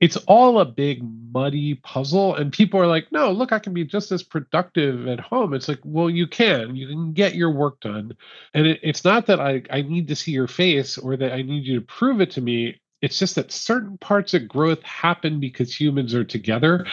it's 0.00 0.16
all 0.26 0.60
a 0.60 0.64
big 0.64 1.02
muddy 1.32 1.74
puzzle 1.76 2.34
and 2.34 2.52
people 2.52 2.78
are 2.78 2.86
like 2.86 3.10
no 3.10 3.30
look 3.30 3.52
i 3.52 3.58
can 3.58 3.72
be 3.72 3.84
just 3.84 4.12
as 4.12 4.22
productive 4.22 5.08
at 5.08 5.20
home. 5.20 5.54
It's 5.54 5.68
like 5.68 5.80
well 5.84 6.10
you 6.10 6.26
can 6.26 6.76
you 6.76 6.86
can 6.86 7.12
get 7.12 7.34
your 7.34 7.50
work 7.50 7.80
done. 7.80 8.16
And 8.52 8.66
it, 8.66 8.80
it's 8.82 9.04
not 9.04 9.26
that 9.26 9.40
I, 9.40 9.62
I 9.70 9.82
need 9.82 10.08
to 10.08 10.16
see 10.16 10.32
your 10.32 10.48
face 10.48 10.98
or 10.98 11.16
that 11.16 11.32
i 11.32 11.42
need 11.42 11.64
you 11.64 11.80
to 11.80 11.86
prove 11.86 12.20
it 12.20 12.32
to 12.32 12.40
me 12.40 12.80
it's 13.04 13.18
just 13.18 13.34
that 13.34 13.52
certain 13.52 13.98
parts 13.98 14.32
of 14.32 14.48
growth 14.48 14.82
happen 14.82 15.38
because 15.38 15.78
humans 15.78 16.14
are 16.14 16.24
together. 16.24 16.86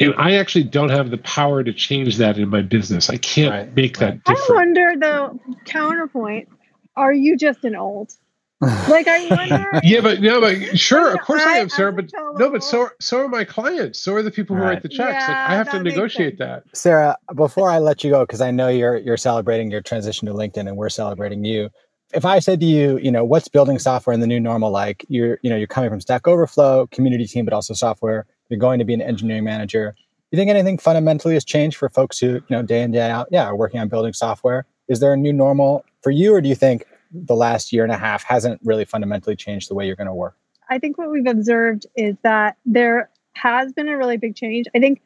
And 0.00 0.14
I 0.16 0.36
actually 0.36 0.64
don't 0.64 0.88
have 0.88 1.10
the 1.10 1.18
power 1.18 1.62
to 1.62 1.72
change 1.72 2.16
that 2.16 2.38
in 2.38 2.48
my 2.48 2.62
business. 2.62 3.10
I 3.10 3.18
can't 3.18 3.52
right, 3.52 3.76
make 3.76 3.98
that 3.98 4.24
different. 4.24 4.50
I 4.50 4.54
wonder, 4.54 4.94
the 4.98 5.38
counterpoint, 5.66 6.48
are 6.96 7.12
you 7.12 7.36
just 7.36 7.62
an 7.64 7.76
old? 7.76 8.14
like 8.88 9.06
I 9.06 9.26
wonder. 9.28 9.68
yeah, 9.82 10.00
but 10.00 10.22
no, 10.22 10.40
but 10.40 10.78
sure, 10.78 11.12
of 11.12 11.20
course 11.20 11.42
I, 11.42 11.56
I 11.56 11.58
am, 11.58 11.68
Sarah. 11.68 11.92
But 11.92 12.10
no, 12.36 12.50
but 12.50 12.62
so 12.64 12.88
so 12.98 13.18
are 13.18 13.28
my 13.28 13.44
clients. 13.44 13.98
So 13.98 14.14
are 14.14 14.22
the 14.22 14.30
people 14.30 14.56
who 14.56 14.62
right. 14.62 14.74
write 14.74 14.82
the 14.82 14.88
checks. 14.88 15.24
Yeah, 15.28 15.28
like 15.28 15.50
I 15.50 15.54
have 15.54 15.70
to 15.72 15.82
negotiate 15.82 16.38
that. 16.38 16.64
Sarah, 16.72 17.18
before 17.34 17.68
I 17.68 17.78
let 17.78 18.02
you 18.02 18.10
go, 18.10 18.24
because 18.24 18.40
I 18.40 18.50
know 18.50 18.68
you're 18.68 18.96
you're 18.96 19.18
celebrating 19.18 19.70
your 19.70 19.82
transition 19.82 20.26
to 20.28 20.32
LinkedIn, 20.32 20.66
and 20.66 20.78
we're 20.78 20.88
celebrating 20.88 21.44
you 21.44 21.68
if 22.14 22.24
I 22.24 22.38
said 22.38 22.60
to 22.60 22.66
you, 22.66 22.98
you 22.98 23.10
know, 23.10 23.24
what's 23.24 23.48
building 23.48 23.78
software 23.78 24.14
in 24.14 24.20
the 24.20 24.26
new 24.26 24.40
normal 24.40 24.70
like? 24.70 25.04
You're, 25.08 25.38
you 25.42 25.50
know, 25.50 25.56
you're 25.56 25.66
coming 25.66 25.90
from 25.90 26.00
Stack 26.00 26.26
Overflow, 26.26 26.86
community 26.88 27.26
team, 27.26 27.44
but 27.44 27.52
also 27.52 27.74
software. 27.74 28.26
You're 28.48 28.60
going 28.60 28.78
to 28.78 28.84
be 28.84 28.94
an 28.94 29.02
engineering 29.02 29.44
manager. 29.44 29.94
Do 29.96 30.36
you 30.36 30.38
think 30.38 30.50
anything 30.50 30.78
fundamentally 30.78 31.34
has 31.34 31.44
changed 31.44 31.76
for 31.76 31.88
folks 31.88 32.18
who, 32.18 32.26
you 32.26 32.42
know, 32.50 32.62
day 32.62 32.82
in 32.82 32.92
day 32.92 33.10
out, 33.10 33.28
yeah, 33.30 33.44
are 33.44 33.56
working 33.56 33.80
on 33.80 33.88
building 33.88 34.12
software? 34.12 34.66
Is 34.88 35.00
there 35.00 35.12
a 35.12 35.16
new 35.16 35.32
normal 35.32 35.84
for 36.02 36.10
you, 36.10 36.34
or 36.34 36.40
do 36.40 36.48
you 36.48 36.54
think 36.54 36.84
the 37.12 37.34
last 37.34 37.72
year 37.72 37.84
and 37.84 37.92
a 37.92 37.96
half 37.96 38.22
hasn't 38.22 38.60
really 38.64 38.84
fundamentally 38.84 39.36
changed 39.36 39.70
the 39.70 39.74
way 39.74 39.86
you're 39.86 39.96
going 39.96 40.06
to 40.06 40.14
work? 40.14 40.36
I 40.70 40.78
think 40.78 40.98
what 40.98 41.10
we've 41.10 41.26
observed 41.26 41.86
is 41.96 42.16
that 42.22 42.56
there 42.64 43.10
has 43.34 43.72
been 43.72 43.88
a 43.88 43.96
really 43.96 44.16
big 44.16 44.36
change. 44.36 44.66
I 44.74 44.80
think 44.80 45.00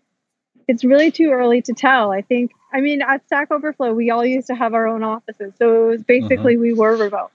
it's 0.68 0.84
really 0.84 1.10
too 1.10 1.30
early 1.30 1.62
to 1.62 1.72
tell. 1.72 2.12
I 2.12 2.20
think, 2.22 2.52
I 2.72 2.80
mean, 2.80 3.02
at 3.02 3.26
Stack 3.26 3.50
Overflow, 3.50 3.94
we 3.94 4.10
all 4.10 4.24
used 4.24 4.46
to 4.48 4.54
have 4.54 4.74
our 4.74 4.86
own 4.86 5.02
offices. 5.02 5.54
So 5.58 5.84
it 5.84 5.88
was 5.88 6.02
basically 6.02 6.54
mm-hmm. 6.54 6.62
we 6.62 6.74
were 6.74 6.96
remote 6.96 7.30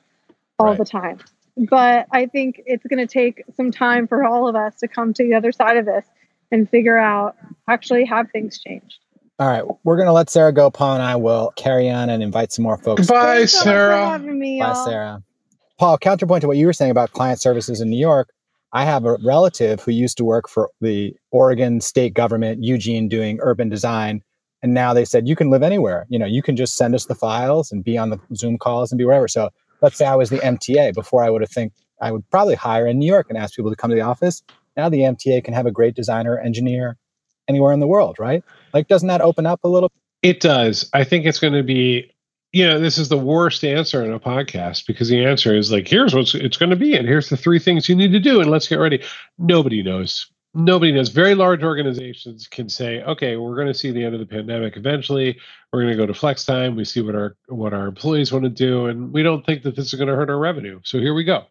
all 0.60 0.68
right. 0.68 0.78
the 0.78 0.86
time. 0.86 1.20
But 1.58 2.08
I 2.12 2.28
think 2.28 2.62
it's 2.66 2.86
going 2.86 3.06
to 3.06 3.12
take 3.12 3.44
some 3.56 3.72
time 3.72 4.08
for 4.08 4.24
all 4.24 4.48
of 4.48 4.56
us 4.56 4.80
to 4.80 4.88
come 4.88 5.14
to 5.16 5.24
the 5.24 5.34
other 5.34 5.52
side 5.52 5.78
of 5.78 5.86
this 5.86 6.06
and 6.52 6.70
figure 6.70 6.98
out 6.98 7.36
actually 7.68 8.06
have 8.06 8.32
things 8.32 8.60
changed. 8.60 9.00
All 9.40 9.48
right, 9.48 9.64
we're 9.84 9.96
going 9.96 10.08
to 10.08 10.14
let 10.14 10.30
Sarah 10.30 10.54
go. 10.54 10.70
Paul 10.70 10.94
and 10.94 11.04
I 11.04 11.16
will 11.16 11.52
carry 11.56 11.90
on 11.90 12.10
and 12.10 12.22
invite 12.22 12.52
some 12.52 12.64
more 12.64 12.78
folks. 12.78 13.08
Bye, 13.08 13.46
Sarah. 13.46 14.20
Me, 14.20 14.60
Bye, 14.60 14.84
Sarah. 14.86 15.24
Paul, 15.80 15.98
counterpoint 15.98 16.42
to 16.42 16.48
what 16.48 16.58
you 16.58 16.68
were 16.68 16.74
saying 16.74 16.92
about 16.92 17.12
client 17.12 17.42
services 17.42 17.82
in 17.82 17.90
New 17.90 17.98
York, 17.98 18.30
I 18.74 18.86
have 18.86 19.06
a 19.06 19.18
relative 19.24 19.82
who 19.82 19.92
used 19.92 20.18
to 20.18 20.26
work 20.26 20.50
for 20.50 20.72
the 20.82 21.16
Oregon 21.32 21.80
state 21.80 22.16
government, 22.16 22.64
Eugene, 22.64 23.08
doing 23.08 23.40
urban 23.42 23.70
design. 23.70 24.24
And 24.64 24.74
now 24.74 24.94
they 24.94 25.06
said, 25.06 25.28
you 25.28 25.36
can 25.36 25.52
live 25.52 25.62
anywhere. 25.62 26.08
You 26.10 26.18
know, 26.18 26.26
you 26.26 26.42
can 26.42 26.56
just 26.56 26.76
send 26.76 26.96
us 26.96 27.06
the 27.06 27.16
files 27.16 27.72
and 27.72 27.84
be 27.84 27.98
on 27.98 28.10
the 28.10 28.20
Zoom 28.36 28.58
calls 28.58 28.92
and 28.92 28.98
be 28.98 29.06
wherever. 29.06 29.28
So 29.28 29.50
let's 29.82 29.96
say 29.96 30.06
I 30.06 30.16
was 30.16 30.32
the 30.32 30.40
MTA 30.40 30.94
before 30.94 31.24
I 31.24 31.30
would 31.30 31.42
have 31.42 31.52
think 31.52 31.74
I 32.02 32.12
would 32.12 32.28
probably 32.32 32.56
hire 32.56 32.88
in 32.88 32.98
New 32.98 33.06
York 33.06 33.28
and 33.30 33.38
ask 33.38 33.56
people 33.56 33.72
to 33.72 33.78
come 33.78 33.92
to 33.92 33.96
the 33.96 34.02
office. 34.02 34.42
Now 34.76 34.90
the 34.90 35.00
MTA 35.00 35.44
can 35.44 35.54
have 35.54 35.68
a 35.68 35.72
great 35.72 35.96
designer, 35.96 36.40
engineer 36.40 36.98
anywhere 37.48 37.74
in 37.74 37.80
the 37.80 37.88
world, 37.88 38.18
right? 38.20 38.44
Like, 38.74 38.88
doesn't 38.88 39.08
that 39.08 39.22
open 39.22 39.46
up 39.46 39.60
a 39.64 39.68
little? 39.68 39.92
It 40.22 40.40
does. 40.40 40.90
I 40.94 41.04
think 41.04 41.26
it's 41.26 41.40
going 41.40 41.54
to 41.54 41.64
be 41.64 42.13
you 42.54 42.68
know, 42.68 42.80
this 42.80 42.98
is 43.00 43.10
the 43.10 43.18
worst 43.18 43.64
answer 43.66 44.04
in 44.04 44.14
a 44.14 44.20
podcast 44.20 44.86
because 44.88 45.10
the 45.10 45.26
answer 45.26 45.56
is 45.56 45.72
like, 45.72 45.88
here's 45.88 46.14
what 46.14 46.34
it's 46.36 46.58
going 46.58 46.70
to 46.70 46.76
be, 46.76 46.96
and 46.96 47.08
here's 47.08 47.30
the 47.30 47.38
three 47.38 47.60
things 47.60 47.90
you 47.90 47.96
need 47.96 48.12
to 48.12 48.20
do, 48.20 48.42
and 48.42 48.50
let's 48.52 48.68
get 48.68 48.80
ready. 48.80 49.04
Nobody 49.40 49.82
knows. 49.84 50.28
nobody 50.54 50.92
knows. 50.92 51.10
Very 51.10 51.36
large 51.36 51.64
organizations 51.64 52.48
can 52.48 52.70
say, 52.70 53.02
okay, 53.04 53.38
we're 53.38 53.56
going 53.56 53.68
to 53.68 53.74
see 53.74 53.92
the 53.92 54.04
end 54.04 54.14
of 54.14 54.20
the 54.20 54.26
pandemic 54.26 54.78
eventually. 54.78 55.38
We're 55.72 55.82
going 55.82 55.94
to 55.94 55.98
go 55.98 56.06
to 56.06 56.14
flex 56.14 56.46
time. 56.46 56.76
We 56.76 56.86
see 56.86 57.02
what 57.02 57.16
our 57.16 57.36
what 57.48 57.74
our 57.74 57.88
employees 57.88 58.32
want 58.32 58.44
to 58.44 58.50
do, 58.50 58.86
and 58.88 59.12
we 59.12 59.24
don't 59.24 59.46
think 59.46 59.64
that 59.64 59.76
this 59.76 59.88
is 59.88 59.94
going 59.96 60.10
to 60.10 60.16
hurt 60.16 60.30
our 60.30 60.38
revenue. 60.38 60.80
So 60.84 61.00
here 61.00 61.14
we 61.14 61.24
go. 61.24 61.46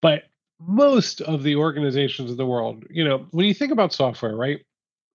But 0.00 0.24
most 0.60 1.20
of 1.20 1.42
the 1.42 1.56
organizations 1.56 2.30
in 2.30 2.36
the 2.36 2.46
world, 2.46 2.84
you 2.90 3.04
know, 3.04 3.26
when 3.32 3.46
you 3.46 3.54
think 3.54 3.72
about 3.72 3.92
software, 3.92 4.36
right? 4.36 4.60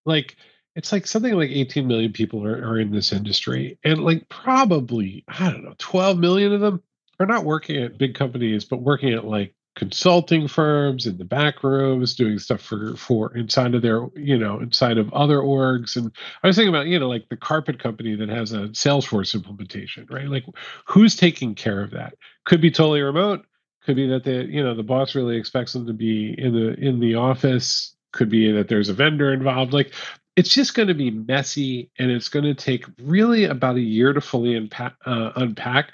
Like 0.05 0.35
it's 0.79 0.93
like 0.93 1.05
something 1.05 1.33
like 1.33 1.49
18 1.49 1.85
million 1.85 2.13
people 2.13 2.47
are, 2.47 2.55
are 2.65 2.79
in 2.79 2.89
this 2.91 3.11
industry, 3.11 3.77
and 3.83 4.01
like 4.01 4.29
probably 4.29 5.25
I 5.27 5.51
don't 5.51 5.65
know, 5.65 5.75
12 5.77 6.17
million 6.17 6.53
of 6.53 6.61
them 6.61 6.81
are 7.19 7.25
not 7.25 7.43
working 7.43 7.83
at 7.83 7.97
big 7.97 8.15
companies, 8.15 8.63
but 8.63 8.81
working 8.81 9.13
at 9.13 9.25
like 9.25 9.53
consulting 9.75 10.47
firms 10.47 11.05
in 11.05 11.17
the 11.17 11.25
back 11.25 11.65
rooms 11.65 12.15
doing 12.15 12.39
stuff 12.39 12.61
for 12.61 12.95
for 12.95 13.35
inside 13.35 13.75
of 13.75 13.81
their 13.81 14.07
you 14.15 14.37
know 14.37 14.61
inside 14.61 14.97
of 14.97 15.11
other 15.11 15.39
orgs. 15.39 15.97
And 15.97 16.13
i 16.43 16.47
was 16.47 16.55
thinking 16.55 16.73
about 16.73 16.87
you 16.87 16.97
know 16.97 17.09
like 17.09 17.27
the 17.27 17.35
carpet 17.35 17.77
company 17.77 18.15
that 18.15 18.29
has 18.29 18.53
a 18.53 18.69
salesforce 18.69 19.35
implementation 19.35 20.07
right? 20.09 20.29
Like 20.29 20.45
who's 20.85 21.17
taking 21.17 21.55
care 21.55 21.81
of 21.81 21.91
that? 21.91 22.13
Could 22.45 22.61
be 22.61 22.71
totally 22.71 23.01
remote 23.01 23.45
could 23.83 23.97
be 23.97 24.07
that 24.07 24.23
the 24.23 24.45
you 24.45 24.63
know 24.63 24.75
the 24.75 24.83
boss 24.83 25.13
really 25.13 25.35
expects 25.35 25.73
them 25.73 25.87
to 25.87 25.93
be 25.93 26.33
in 26.37 26.53
the 26.53 26.73
in 26.75 27.01
the 27.01 27.15
office 27.15 27.95
could 28.11 28.29
be 28.29 28.51
that 28.51 28.67
there's 28.67 28.89
a 28.89 28.93
vendor 28.93 29.33
involved. 29.33 29.73
Like 29.73 29.93
it's 30.39 30.53
just 30.53 30.73
going 30.73 30.87
to 30.87 30.93
be 30.93 31.11
messy 31.11 31.91
and 31.99 32.09
it's 32.09 32.29
going 32.29 32.45
to 32.45 32.53
take 32.53 32.85
really 33.01 33.43
about 33.43 33.75
a 33.75 33.81
year 33.81 34.13
to 34.13 34.21
fully 34.21 34.55
unpack, 34.55 34.95
uh, 35.05 35.31
unpack 35.35 35.91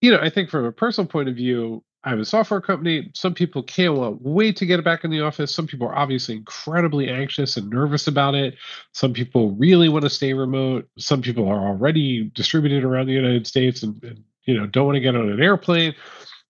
you 0.00 0.10
know 0.10 0.18
i 0.22 0.30
think 0.30 0.48
from 0.48 0.64
a 0.64 0.72
personal 0.72 1.06
point 1.06 1.28
of 1.28 1.36
view 1.36 1.82
I 2.04 2.10
have 2.10 2.20
a 2.20 2.24
software 2.24 2.60
company. 2.60 3.10
Some 3.14 3.34
people 3.34 3.64
can't 3.64 4.22
wait 4.22 4.56
to 4.58 4.66
get 4.66 4.84
back 4.84 5.02
in 5.02 5.10
the 5.10 5.22
office. 5.22 5.52
Some 5.52 5.66
people 5.66 5.88
are 5.88 5.98
obviously 5.98 6.36
incredibly 6.36 7.10
anxious 7.10 7.56
and 7.56 7.68
nervous 7.68 8.06
about 8.06 8.36
it. 8.36 8.54
Some 8.92 9.12
people 9.12 9.50
really 9.56 9.88
want 9.88 10.04
to 10.04 10.10
stay 10.10 10.32
remote. 10.32 10.88
Some 10.98 11.20
people 11.20 11.48
are 11.48 11.58
already 11.58 12.30
distributed 12.32 12.84
around 12.84 13.06
the 13.08 13.12
United 13.12 13.48
States 13.48 13.82
and, 13.82 14.00
and 14.04 14.22
you 14.44 14.56
know 14.56 14.68
don't 14.68 14.86
want 14.86 14.94
to 14.94 15.00
get 15.00 15.16
on 15.16 15.28
an 15.28 15.42
airplane. 15.42 15.96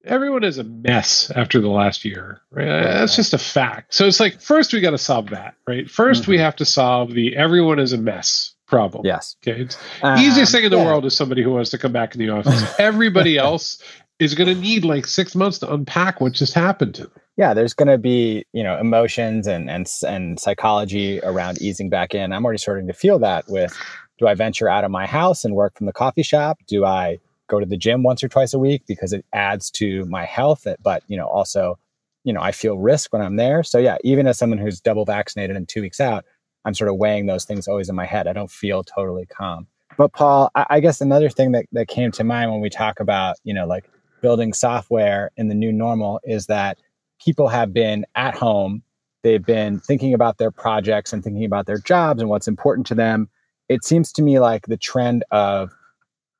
Everyone 0.06 0.44
is 0.44 0.58
a 0.58 0.64
mess 0.64 1.30
after 1.34 1.60
the 1.60 1.68
last 1.68 2.04
year, 2.04 2.40
right? 2.50 2.64
That's 2.64 3.16
just 3.16 3.34
a 3.34 3.38
fact. 3.38 3.94
So 3.94 4.06
it's 4.06 4.20
like 4.20 4.40
first 4.40 4.72
we 4.72 4.80
got 4.80 4.90
to 4.90 4.98
solve 4.98 5.30
that, 5.30 5.54
right? 5.66 5.86
1st 5.86 6.22
mm-hmm. 6.22 6.30
we 6.30 6.38
have 6.38 6.56
to 6.56 6.64
solve 6.64 7.12
the 7.12 7.36
everyone 7.36 7.78
is 7.78 7.92
a 7.92 7.98
mess 7.98 8.54
problem. 8.66 9.04
Yes. 9.04 9.36
Okay. 9.42 9.62
It's 9.62 9.76
uh, 10.02 10.16
easiest 10.18 10.52
thing 10.52 10.64
in 10.64 10.70
the 10.70 10.76
yeah. 10.76 10.84
world 10.84 11.04
is 11.04 11.16
somebody 11.16 11.42
who 11.42 11.50
wants 11.50 11.70
to 11.70 11.78
come 11.78 11.92
back 11.92 12.14
in 12.14 12.20
the 12.20 12.30
office. 12.30 12.74
Everybody 12.78 13.36
else 13.36 13.82
is 14.18 14.34
going 14.34 14.48
to 14.48 14.60
need 14.60 14.84
like 14.84 15.06
six 15.06 15.34
months 15.34 15.58
to 15.58 15.72
unpack 15.72 16.20
what 16.20 16.32
just 16.32 16.54
happened 16.54 16.94
to 16.96 17.02
them. 17.02 17.12
Yeah, 17.36 17.52
there's 17.52 17.74
going 17.74 17.88
to 17.88 17.98
be 17.98 18.46
you 18.52 18.62
know 18.62 18.78
emotions 18.78 19.46
and 19.46 19.68
and 19.68 19.86
and 20.06 20.40
psychology 20.40 21.20
around 21.20 21.60
easing 21.60 21.90
back 21.90 22.14
in. 22.14 22.32
I'm 22.32 22.44
already 22.44 22.58
starting 22.58 22.86
to 22.86 22.94
feel 22.94 23.18
that 23.18 23.44
with 23.48 23.76
do 24.18 24.26
I 24.26 24.34
venture 24.34 24.68
out 24.68 24.84
of 24.84 24.90
my 24.90 25.06
house 25.06 25.44
and 25.44 25.54
work 25.54 25.76
from 25.76 25.86
the 25.86 25.92
coffee 25.92 26.22
shop? 26.22 26.58
Do 26.66 26.84
I 26.84 27.18
go 27.48 27.60
to 27.60 27.66
the 27.66 27.76
gym 27.76 28.02
once 28.02 28.22
or 28.22 28.28
twice 28.28 28.52
a 28.54 28.58
week 28.58 28.82
because 28.86 29.12
it 29.12 29.24
adds 29.32 29.70
to 29.72 30.04
my 30.06 30.24
health? 30.24 30.66
But 30.82 31.02
you 31.08 31.16
know 31.16 31.26
also 31.26 31.78
you 32.24 32.32
know 32.32 32.40
I 32.40 32.52
feel 32.52 32.78
risk 32.78 33.12
when 33.12 33.22
I'm 33.22 33.36
there. 33.36 33.62
So 33.62 33.78
yeah, 33.78 33.96
even 34.04 34.26
as 34.26 34.38
someone 34.38 34.58
who's 34.58 34.80
double 34.80 35.04
vaccinated 35.04 35.56
and 35.56 35.68
two 35.68 35.82
weeks 35.82 36.00
out, 36.00 36.24
I'm 36.64 36.74
sort 36.74 36.90
of 36.90 36.96
weighing 36.96 37.26
those 37.26 37.44
things 37.44 37.68
always 37.68 37.88
in 37.88 37.94
my 37.94 38.06
head. 38.06 38.26
I 38.26 38.32
don't 38.32 38.50
feel 38.50 38.82
totally 38.82 39.26
calm. 39.26 39.68
But 39.96 40.12
Paul, 40.12 40.50
I, 40.54 40.66
I 40.70 40.80
guess 40.80 41.00
another 41.00 41.30
thing 41.30 41.52
that, 41.52 41.66
that 41.72 41.88
came 41.88 42.10
to 42.12 42.24
mind 42.24 42.50
when 42.50 42.60
we 42.60 42.68
talk 42.68 43.00
about, 43.00 43.36
you 43.44 43.54
know, 43.54 43.66
like 43.66 43.88
building 44.20 44.52
software 44.52 45.30
in 45.36 45.48
the 45.48 45.54
new 45.54 45.72
normal 45.72 46.20
is 46.24 46.46
that 46.46 46.78
people 47.24 47.48
have 47.48 47.72
been 47.72 48.04
at 48.14 48.34
home. 48.34 48.82
They've 49.22 49.44
been 49.44 49.80
thinking 49.80 50.14
about 50.14 50.38
their 50.38 50.50
projects 50.50 51.12
and 51.12 51.22
thinking 51.22 51.44
about 51.44 51.66
their 51.66 51.78
jobs 51.78 52.20
and 52.20 52.28
what's 52.28 52.48
important 52.48 52.86
to 52.88 52.94
them. 52.94 53.28
It 53.68 53.84
seems 53.84 54.12
to 54.12 54.22
me 54.22 54.38
like 54.38 54.66
the 54.66 54.76
trend 54.76 55.24
of 55.30 55.72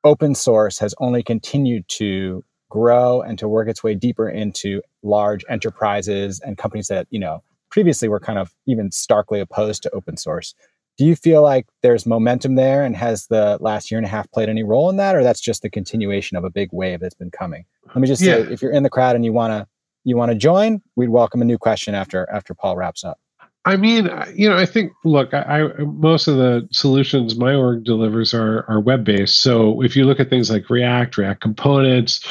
open 0.07 0.35
source 0.35 0.79
has 0.79 0.95
only 0.99 1.23
continued 1.23 1.87
to 1.88 2.45
grow 2.71 3.21
and 3.21 3.38
to 3.38 3.49
work 3.49 3.69
its 3.69 3.83
way 3.83 3.95
deeper 3.95 4.29
into 4.29 4.81
large 5.03 5.45
enterprises 5.49 6.40
and 6.40 6.57
companies 6.57 6.87
that, 6.88 7.07
you 7.11 7.19
know, 7.19 7.42
previously 7.71 8.09
were 8.09 8.21
kind 8.21 8.38
of 8.38 8.55
even 8.66 8.90
starkly 8.90 9.40
opposed 9.40 9.83
to 9.83 9.90
open 9.90 10.16
source. 10.16 10.55
Do 10.97 11.05
you 11.05 11.16
feel 11.16 11.42
like 11.42 11.66
there's 11.83 12.07
momentum 12.07 12.55
there 12.55 12.83
and 12.83 12.97
has 12.97 13.27
the 13.27 13.59
last 13.61 13.90
year 13.90 13.99
and 13.99 14.07
a 14.07 14.09
half 14.09 14.31
played 14.31 14.49
any 14.49 14.62
role 14.62 14.88
in 14.88 14.97
that 14.97 15.14
or 15.14 15.23
that's 15.23 15.40
just 15.40 15.62
the 15.62 15.69
continuation 15.69 16.37
of 16.37 16.45
a 16.45 16.51
big 16.51 16.71
wave 16.73 17.01
that's 17.01 17.14
been 17.14 17.31
coming? 17.31 17.64
Let 17.88 17.97
me 17.97 18.07
just 18.07 18.23
yeah. 18.23 18.37
say 18.37 18.53
if 18.53 18.62
you're 18.62 18.73
in 18.73 18.85
the 18.85 18.90
crowd 18.90 19.16
and 19.16 19.25
you 19.25 19.33
want 19.33 19.53
to 19.53 19.66
you 20.05 20.16
want 20.16 20.31
to 20.31 20.38
join, 20.38 20.81
we'd 20.95 21.09
welcome 21.09 21.42
a 21.42 21.45
new 21.45 21.59
question 21.59 21.95
after 21.95 22.31
after 22.31 22.55
Paul 22.55 22.77
wraps 22.77 23.05
up. 23.05 23.19
I 23.66 23.76
mean, 23.76 24.09
you 24.35 24.48
know, 24.48 24.57
I 24.57 24.64
think 24.64 24.92
look, 25.05 25.35
I, 25.35 25.40
I 25.40 25.83
most 25.83 26.29
of 26.29 26.37
the 26.37 26.68
solutions 26.70 27.37
my 27.37 27.55
org 27.55 27.83
delivers 27.83 28.33
are 28.33 28.64
are 28.68 28.81
web 28.81 29.05
based. 29.05 29.40
So 29.40 29.83
if 29.83 29.96
you 29.96 30.05
look 30.05 30.20
at 30.20 30.31
things 30.31 30.48
like 30.48 30.70
React, 30.70 31.18
React 31.18 31.40
components, 31.40 32.24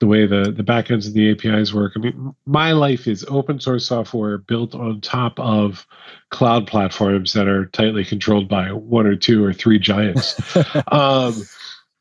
the 0.00 0.06
way 0.06 0.26
the 0.26 0.52
the 0.54 0.62
backends 0.62 1.06
of 1.06 1.14
the 1.14 1.30
APIs 1.30 1.72
work. 1.72 1.92
I 1.96 2.00
mean, 2.00 2.34
my 2.44 2.72
life 2.72 3.06
is 3.08 3.24
open 3.28 3.58
source 3.58 3.86
software 3.86 4.36
built 4.36 4.74
on 4.74 5.00
top 5.00 5.40
of 5.40 5.86
cloud 6.30 6.66
platforms 6.66 7.32
that 7.32 7.48
are 7.48 7.66
tightly 7.66 8.04
controlled 8.04 8.48
by 8.48 8.72
one 8.72 9.06
or 9.06 9.16
two 9.16 9.42
or 9.42 9.54
three 9.54 9.78
giants. 9.78 10.56
um, 10.92 11.42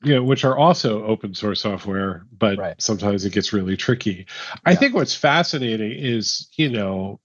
you 0.04 0.15
know, 0.15 0.23
which 0.23 0.43
are 0.43 0.58
also 0.58 1.06
open 1.06 1.36
source 1.36 1.62
software, 1.62 2.25
but 2.38 2.58
right. 2.58 2.82
sometimes 2.82 3.23
it 3.23 3.34
gets 3.34 3.54
really 3.54 3.77
tricky. 3.77 4.25
I 4.65 4.73
think 4.73 4.95
what's 4.95 5.15
fascinating 5.15 5.91
is, 5.91 6.49
you 6.58 6.69
know, 6.69 7.19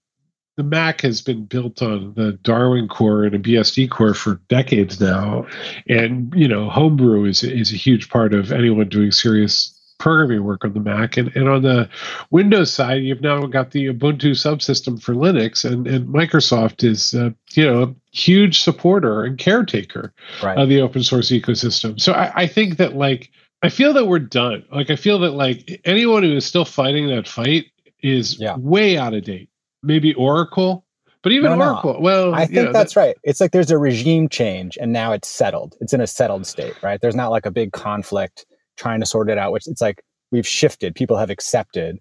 the 0.57 0.63
Mac 0.63 1.01
has 1.01 1.21
been 1.21 1.45
built 1.45 1.81
on 1.81 2.13
the 2.15 2.33
Darwin 2.33 2.87
core 2.87 3.23
and 3.23 3.35
a 3.35 3.39
BSD 3.39 3.89
core 3.89 4.13
for 4.13 4.41
decades 4.49 4.99
now, 4.99 5.47
and 5.87 6.33
you 6.35 6.47
know, 6.47 6.69
Homebrew 6.69 7.25
is 7.25 7.43
is 7.43 7.71
a 7.71 7.77
huge 7.77 8.09
part 8.09 8.33
of 8.33 8.51
anyone 8.51 8.89
doing 8.89 9.11
serious 9.11 9.73
programming 9.99 10.43
work 10.43 10.63
on 10.63 10.73
the 10.73 10.79
Mac. 10.79 11.17
And, 11.17 11.35
and 11.35 11.49
on 11.49 11.63
the 11.63 11.89
Windows 12.29 12.71
side, 12.71 13.03
you've 13.03 13.21
now 13.21 13.45
got 13.45 13.71
the 13.71 13.87
Ubuntu 13.87 14.31
subsystem 14.31 15.01
for 15.01 15.13
Linux, 15.13 15.65
and, 15.65 15.87
and 15.87 16.07
Microsoft 16.07 16.83
is, 16.83 17.13
uh, 17.13 17.31
you 17.53 17.65
know, 17.65 17.83
a 17.83 17.95
huge 18.15 18.61
supporter 18.61 19.23
and 19.23 19.37
caretaker 19.37 20.13
right. 20.43 20.57
of 20.57 20.69
the 20.69 20.81
open 20.81 21.03
source 21.03 21.31
ecosystem. 21.31 21.99
So 21.99 22.13
I, 22.13 22.31
I 22.35 22.47
think 22.47 22.77
that, 22.77 22.95
like, 22.95 23.31
I 23.63 23.69
feel 23.69 23.93
that 23.93 24.05
we're 24.05 24.19
done. 24.19 24.63
Like, 24.71 24.91
I 24.91 24.95
feel 24.95 25.19
that, 25.19 25.31
like, 25.31 25.81
anyone 25.83 26.23
who 26.23 26.35
is 26.35 26.45
still 26.45 26.65
fighting 26.65 27.07
that 27.07 27.27
fight 27.27 27.65
is 28.03 28.39
yeah. 28.39 28.55
way 28.57 28.97
out 28.97 29.15
of 29.15 29.23
date. 29.23 29.49
Maybe 29.87 30.13
Oracle, 30.13 30.85
but 31.23 31.31
even 31.31 31.57
no, 31.57 31.65
Oracle, 31.65 31.93
no. 31.93 31.99
well, 31.99 32.35
I 32.35 32.45
think 32.45 32.67
know, 32.67 32.73
that's 32.73 32.93
that, 32.93 32.99
right. 32.99 33.17
It's 33.23 33.41
like 33.41 33.51
there's 33.51 33.71
a 33.71 33.77
regime 33.77 34.29
change 34.29 34.77
and 34.79 34.93
now 34.93 35.11
it's 35.13 35.27
settled. 35.27 35.75
It's 35.81 35.93
in 35.93 36.01
a 36.01 36.07
settled 36.07 36.45
state, 36.45 36.81
right? 36.83 37.01
There's 37.01 37.15
not 37.15 37.31
like 37.31 37.45
a 37.45 37.51
big 37.51 37.71
conflict 37.71 38.45
trying 38.77 38.99
to 38.99 39.05
sort 39.05 39.29
it 39.29 39.37
out, 39.37 39.51
which 39.51 39.67
it's 39.67 39.81
like 39.81 40.03
we've 40.31 40.47
shifted. 40.47 40.95
People 40.95 41.17
have 41.17 41.29
accepted 41.29 41.99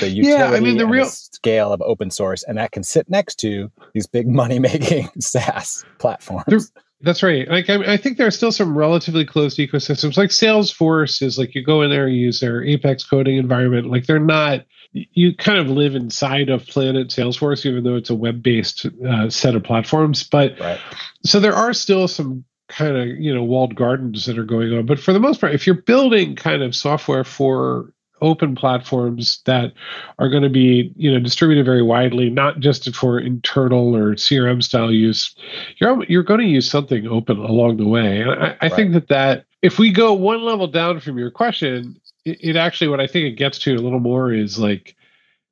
the 0.00 0.08
utility 0.08 0.28
yeah, 0.28 0.56
I 0.56 0.60
mean, 0.60 0.76
the 0.76 0.86
real 0.86 1.06
the 1.06 1.10
scale 1.10 1.72
of 1.72 1.80
open 1.82 2.10
source, 2.10 2.42
and 2.42 2.58
that 2.58 2.72
can 2.72 2.82
sit 2.82 3.08
next 3.08 3.36
to 3.36 3.70
these 3.94 4.06
big 4.06 4.28
money 4.42 4.58
making 4.58 5.08
SaaS 5.20 5.84
platforms. 5.98 6.70
That's 7.00 7.22
right. 7.22 7.48
Like 7.48 7.70
I, 7.70 7.94
I, 7.94 7.96
think 7.96 8.18
there 8.18 8.26
are 8.26 8.32
still 8.32 8.50
some 8.50 8.76
relatively 8.76 9.24
closed 9.24 9.56
ecosystems. 9.58 10.16
Like 10.16 10.30
Salesforce 10.30 11.22
is 11.22 11.38
like 11.38 11.54
you 11.54 11.64
go 11.64 11.82
in 11.82 11.90
there, 11.90 12.08
you 12.08 12.26
use 12.26 12.40
their 12.40 12.64
Apex 12.64 13.04
coding 13.04 13.36
environment. 13.36 13.88
Like 13.88 14.06
they're 14.06 14.18
not. 14.18 14.64
You 14.92 15.36
kind 15.36 15.58
of 15.58 15.68
live 15.68 15.94
inside 15.94 16.48
of 16.48 16.66
Planet 16.66 17.08
Salesforce, 17.08 17.66
even 17.66 17.84
though 17.84 17.96
it's 17.96 18.10
a 18.10 18.14
web 18.14 18.42
based 18.42 18.86
uh, 19.06 19.28
set 19.28 19.54
of 19.54 19.62
platforms. 19.62 20.24
But 20.24 20.58
right. 20.58 20.80
so 21.24 21.40
there 21.40 21.54
are 21.54 21.74
still 21.74 22.08
some 22.08 22.44
kind 22.68 22.96
of 22.96 23.08
you 23.18 23.34
know 23.34 23.42
walled 23.42 23.74
gardens 23.74 24.26
that 24.26 24.38
are 24.38 24.44
going 24.44 24.72
on 24.74 24.84
but 24.86 25.00
for 25.00 25.12
the 25.12 25.18
most 25.18 25.40
part 25.40 25.54
if 25.54 25.66
you're 25.66 25.82
building 25.82 26.36
kind 26.36 26.62
of 26.62 26.76
software 26.76 27.24
for 27.24 27.92
open 28.20 28.54
platforms 28.54 29.40
that 29.46 29.72
are 30.18 30.28
going 30.28 30.42
to 30.42 30.50
be 30.50 30.92
you 30.96 31.10
know 31.10 31.18
distributed 31.18 31.64
very 31.64 31.82
widely 31.82 32.28
not 32.28 32.60
just 32.60 32.94
for 32.94 33.18
internal 33.18 33.96
or 33.96 34.14
crm 34.14 34.62
style 34.62 34.92
use 34.92 35.34
you're 35.78 36.04
you're 36.04 36.22
going 36.22 36.40
to 36.40 36.46
use 36.46 36.70
something 36.70 37.06
open 37.06 37.38
along 37.38 37.78
the 37.78 37.88
way 37.88 38.20
and 38.20 38.30
i, 38.30 38.34
I 38.34 38.66
right. 38.66 38.72
think 38.72 38.92
that 38.92 39.08
that 39.08 39.46
if 39.62 39.78
we 39.78 39.90
go 39.90 40.12
one 40.12 40.42
level 40.42 40.66
down 40.66 41.00
from 41.00 41.16
your 41.16 41.30
question 41.30 41.98
it, 42.28 42.38
it 42.40 42.56
actually 42.56 42.88
what 42.88 43.00
i 43.00 43.06
think 43.06 43.26
it 43.26 43.36
gets 43.36 43.58
to 43.58 43.74
a 43.74 43.78
little 43.78 44.00
more 44.00 44.32
is 44.32 44.58
like 44.58 44.96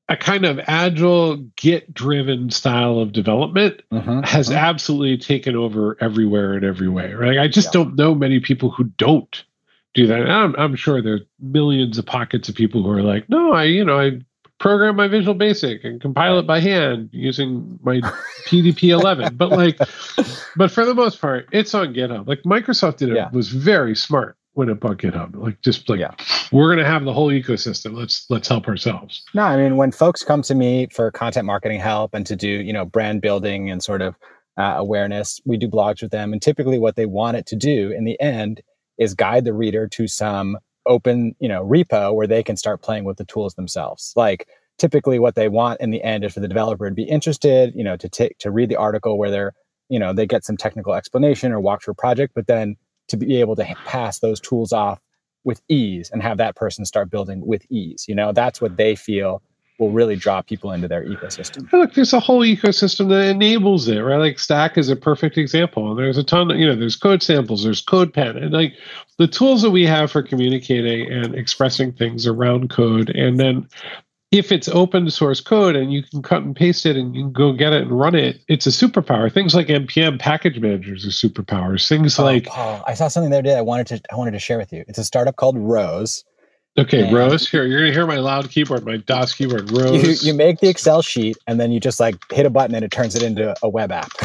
a 0.09 0.17
kind 0.17 0.45
of 0.45 0.61
agile 0.67 1.37
git 1.57 1.93
driven 1.93 2.51
style 2.51 2.99
of 2.99 3.13
development 3.13 3.83
uh-huh, 3.91 4.23
has 4.23 4.51
uh-huh. 4.51 4.59
absolutely 4.59 5.19
taken 5.19 5.57
over 5.57 5.97
everywhere 6.01 6.55
and 6.55 6.65
every 6.65 6.89
way 6.89 7.13
right 7.15 7.39
i 7.39 7.49
just 7.49 7.69
yeah. 7.69 7.83
don't 7.83 7.97
know 7.97 8.15
many 8.15 8.41
people 8.41 8.71
who 8.71 8.85
don't 8.85 9.45
do 9.95 10.07
that 10.07 10.29
I'm, 10.29 10.55
I'm 10.57 10.77
sure 10.77 11.01
there's 11.01 11.23
millions 11.41 11.99
of 11.99 12.07
pockets 12.07 12.49
of 12.49 12.55
people 12.55 12.83
who 12.83 12.91
are 12.91 13.03
like 13.03 13.29
no 13.29 13.53
i 13.53 13.65
you 13.65 13.85
know 13.85 13.99
i 13.99 14.21
program 14.59 14.97
my 14.97 15.07
visual 15.07 15.35
basic 15.35 15.85
and 15.85 16.01
compile 16.01 16.39
it 16.39 16.47
by 16.47 16.61
hand 16.61 17.11
using 17.13 17.79
my 17.83 18.01
pdp 18.47 18.89
11 18.89 19.37
but 19.37 19.51
like 19.51 19.79
but 20.57 20.71
for 20.71 20.85
the 20.85 20.95
most 20.95 21.21
part 21.21 21.49
it's 21.53 21.75
on 21.75 21.93
github 21.93 22.27
like 22.27 22.43
microsoft 22.43 22.99
did 22.99 23.11
it 23.11 23.17
yeah. 23.17 23.29
was 23.33 23.49
very 23.49 23.95
smart 23.95 24.37
when 24.57 24.71
it 24.71 24.81
bought 24.81 24.97
GitHub. 24.97 25.37
Like 25.37 25.61
just 25.61 25.89
like 25.89 26.01
yeah. 26.01 26.13
we're 26.51 26.69
going 26.69 26.79
to 26.79 26.91
have 26.91 27.05
the 27.05 27.13
whole 27.13 27.29
ecosystem. 27.29 27.95
Let's 27.95 28.25
let's 28.31 28.49
help 28.49 28.67
ourselves. 28.67 29.23
No, 29.35 29.43
I 29.43 29.57
mean 29.57 29.77
when 29.77 29.93
folks 29.93 30.25
come 30.25 30.43
to 30.43 30.55
me 30.55 30.89
for 30.91 31.11
content 31.11 31.45
marketing 31.45 31.79
help 31.79 32.15
and 32.15 32.27
to 32.27 32.35
do 32.35 32.49
you 32.49 32.73
know 32.73 32.87
brand 32.87 33.21
building 33.21 33.71
and 33.71 33.83
sort 33.83 34.01
of 34.01 34.17
uh, 34.57 34.75
awareness, 34.77 35.41
we 35.45 35.59
do 35.59 35.69
blogs 35.69 36.01
with 36.01 36.11
them, 36.11 36.33
and 36.33 36.41
typically 36.41 36.79
what 36.79 36.97
they 36.97 37.05
want 37.05 37.37
it 37.37 37.45
to 37.47 37.57
do 37.57 37.93
in 37.93 38.05
the 38.05 38.19
end 38.21 38.63
is 38.97 39.15
guide 39.15 39.45
the 39.45 39.53
reader 39.53 39.87
to 39.89 40.09
some 40.09 40.57
open 40.87 41.35
you 41.39 41.49
know 41.49 41.63
repo 41.63 42.15
where 42.15 42.27
they 42.27 42.43
can 42.43 42.57
start 42.57 42.81
playing 42.83 43.05
with 43.05 43.19
the 43.19 43.27
tools 43.27 43.55
themselves. 43.55 44.15
Like 44.17 44.49
typically 44.79 45.19
what 45.19 45.35
they 45.35 45.49
want 45.49 45.83
in 45.83 45.91
the 45.91 46.03
end 46.03 46.25
is 46.25 46.33
for 46.33 46.41
the 46.41 46.49
developer 46.49 46.89
to 46.89 46.95
be 46.95 47.05
interested, 47.05 47.75
you 47.75 47.85
know, 47.85 47.97
to 47.99 48.09
take 48.09 48.39
to 48.39 48.51
read 48.51 48.71
the 48.71 48.77
article 48.77 49.19
where 49.19 49.31
they're 49.31 49.53
you 49.91 49.99
know 49.99 50.15
they 50.15 50.27
get 50.27 50.45
some 50.45 50.57
technical 50.57 50.95
explanation 50.95 51.53
or 51.53 51.61
walk 51.61 51.83
through 51.83 51.93
a 51.93 51.97
project, 51.97 52.33
but 52.35 52.47
then 52.47 52.77
to 53.09 53.17
be 53.17 53.41
able 53.41 53.57
to 53.57 53.65
pass 53.85 54.19
those 54.19 54.41
tools 54.41 54.73
off 54.73 55.01
with 55.45 55.63
ease 55.69 56.11
and 56.11 56.23
have 56.23 56.39
that 56.39 56.57
person 56.57 56.85
start 56.85 57.11
building 57.11 57.45
with 57.47 57.65
ease. 57.71 58.07
You 58.09 58.15
know, 58.15 58.33
that's 58.33 58.61
what 58.61 58.77
they 58.77 58.97
feel 58.97 59.43
will 59.79 59.91
really 59.91 60.17
draw 60.17 60.41
people 60.41 60.73
into 60.73 60.89
their 60.89 61.05
ecosystem. 61.05 61.71
Look, 61.71 61.95
there's 61.95 62.15
a 62.15 62.21
whole 62.21 62.41
ecosystem 62.41 63.09
that 63.11 63.29
enables 63.29 63.87
it, 63.89 63.99
right? 63.99 64.17
Like 64.17 64.39
Stack 64.39 64.79
is 64.79 64.89
a 64.89 64.97
perfect 64.97 65.37
example. 65.37 65.95
There's 65.95 66.17
a 66.17 66.25
ton, 66.25 66.51
of, 66.51 66.59
you 66.59 66.67
know, 66.67 66.75
there's 66.75 66.97
code 66.97 67.23
samples, 67.23 67.63
there's 67.63 67.85
CodePen, 67.85 68.43
and 68.43 68.53
like 68.53 68.75
the 69.19 69.29
tools 69.29 69.63
that 69.63 69.71
we 69.71 69.85
have 69.85 70.11
for 70.11 70.23
communicating 70.23 71.13
and 71.13 71.35
expressing 71.35 71.93
things 71.93 72.27
around 72.27 72.71
code, 72.71 73.11
and 73.11 73.39
then 73.39 73.69
if 74.33 74.51
it's 74.51 74.69
open 74.69 75.09
source 75.11 75.41
code 75.41 75.77
and 75.77 75.93
you 75.93 76.03
can 76.03 76.23
cut 76.23 76.43
and 76.43 76.55
paste 76.55 76.85
it 76.85 76.97
and 76.97 77.15
you 77.15 77.25
can 77.25 77.33
go 77.33 77.53
get 77.53 77.73
it 77.73 77.83
and 77.83 77.99
run 77.99 78.15
it, 78.15 78.41
it's 78.49 78.67
a 78.67 78.71
superpower. 78.71 79.33
Things 79.33 79.55
like 79.55 79.69
npm 79.69 80.19
package 80.19 80.59
managers 80.59 81.07
are 81.07 81.11
superpowers. 81.11 81.89
Things 81.89 82.19
oh, 82.19 82.25
like 82.25 82.47
Paul, 82.47 82.83
I 82.87 82.95
saw 82.95 83.09
something 83.09 83.31
the 83.31 83.39
other 83.39 83.43
day 83.43 83.57
I 83.57 83.63
wanted 83.63 83.87
to 83.89 84.01
I 84.13 84.17
wanted 84.17 84.33
to 84.33 84.39
share 84.39 84.59
with 84.59 84.73
you. 84.73 84.85
It's 84.89 84.99
a 84.99 85.05
startup 85.05 85.37
called 85.37 85.57
Rose. 85.59 86.25
Okay, 86.79 87.05
and 87.05 87.17
Rose. 87.17 87.49
Here, 87.49 87.65
you're 87.65 87.81
gonna 87.81 87.93
hear 87.93 88.07
my 88.07 88.19
loud 88.19 88.51
keyboard, 88.51 88.85
my 88.85 88.99
DOS 88.99 89.33
keyboard. 89.33 89.71
Rose. 89.71 90.23
You, 90.23 90.33
you 90.33 90.37
make 90.37 90.59
the 90.61 90.69
Excel 90.69 91.01
sheet 91.03 91.39
and 91.47 91.59
then 91.59 91.71
you 91.71 91.81
just 91.81 92.01
like 92.01 92.17
hit 92.31 92.45
a 92.45 92.51
button 92.51 92.75
and 92.75 92.85
it 92.85 92.91
turns 92.91 93.15
it 93.15 93.23
into 93.23 93.55
a 93.63 93.69
web 93.69 93.93
app. 93.93 94.11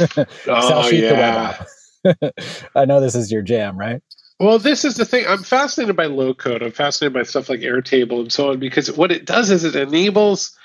Excel 0.00 0.26
oh, 0.48 0.88
sheet, 0.88 1.02
yeah. 1.02 1.08
the 1.08 1.14
web 1.14 2.24
app. 2.24 2.34
I 2.74 2.84
know 2.86 3.00
this 3.00 3.14
is 3.14 3.30
your 3.30 3.42
jam, 3.42 3.76
right? 3.76 4.00
Well, 4.40 4.58
this 4.58 4.86
is 4.86 4.96
the 4.96 5.04
thing. 5.04 5.26
I'm 5.28 5.42
fascinated 5.42 5.96
by 5.96 6.06
low 6.06 6.32
code. 6.32 6.62
I'm 6.62 6.72
fascinated 6.72 7.12
by 7.12 7.24
stuff 7.24 7.50
like 7.50 7.60
Airtable 7.60 8.20
and 8.20 8.32
so 8.32 8.50
on 8.50 8.58
because 8.58 8.90
what 8.90 9.12
it 9.12 9.26
does 9.26 9.50
is 9.50 9.64
it 9.64 9.76
enables 9.76 10.56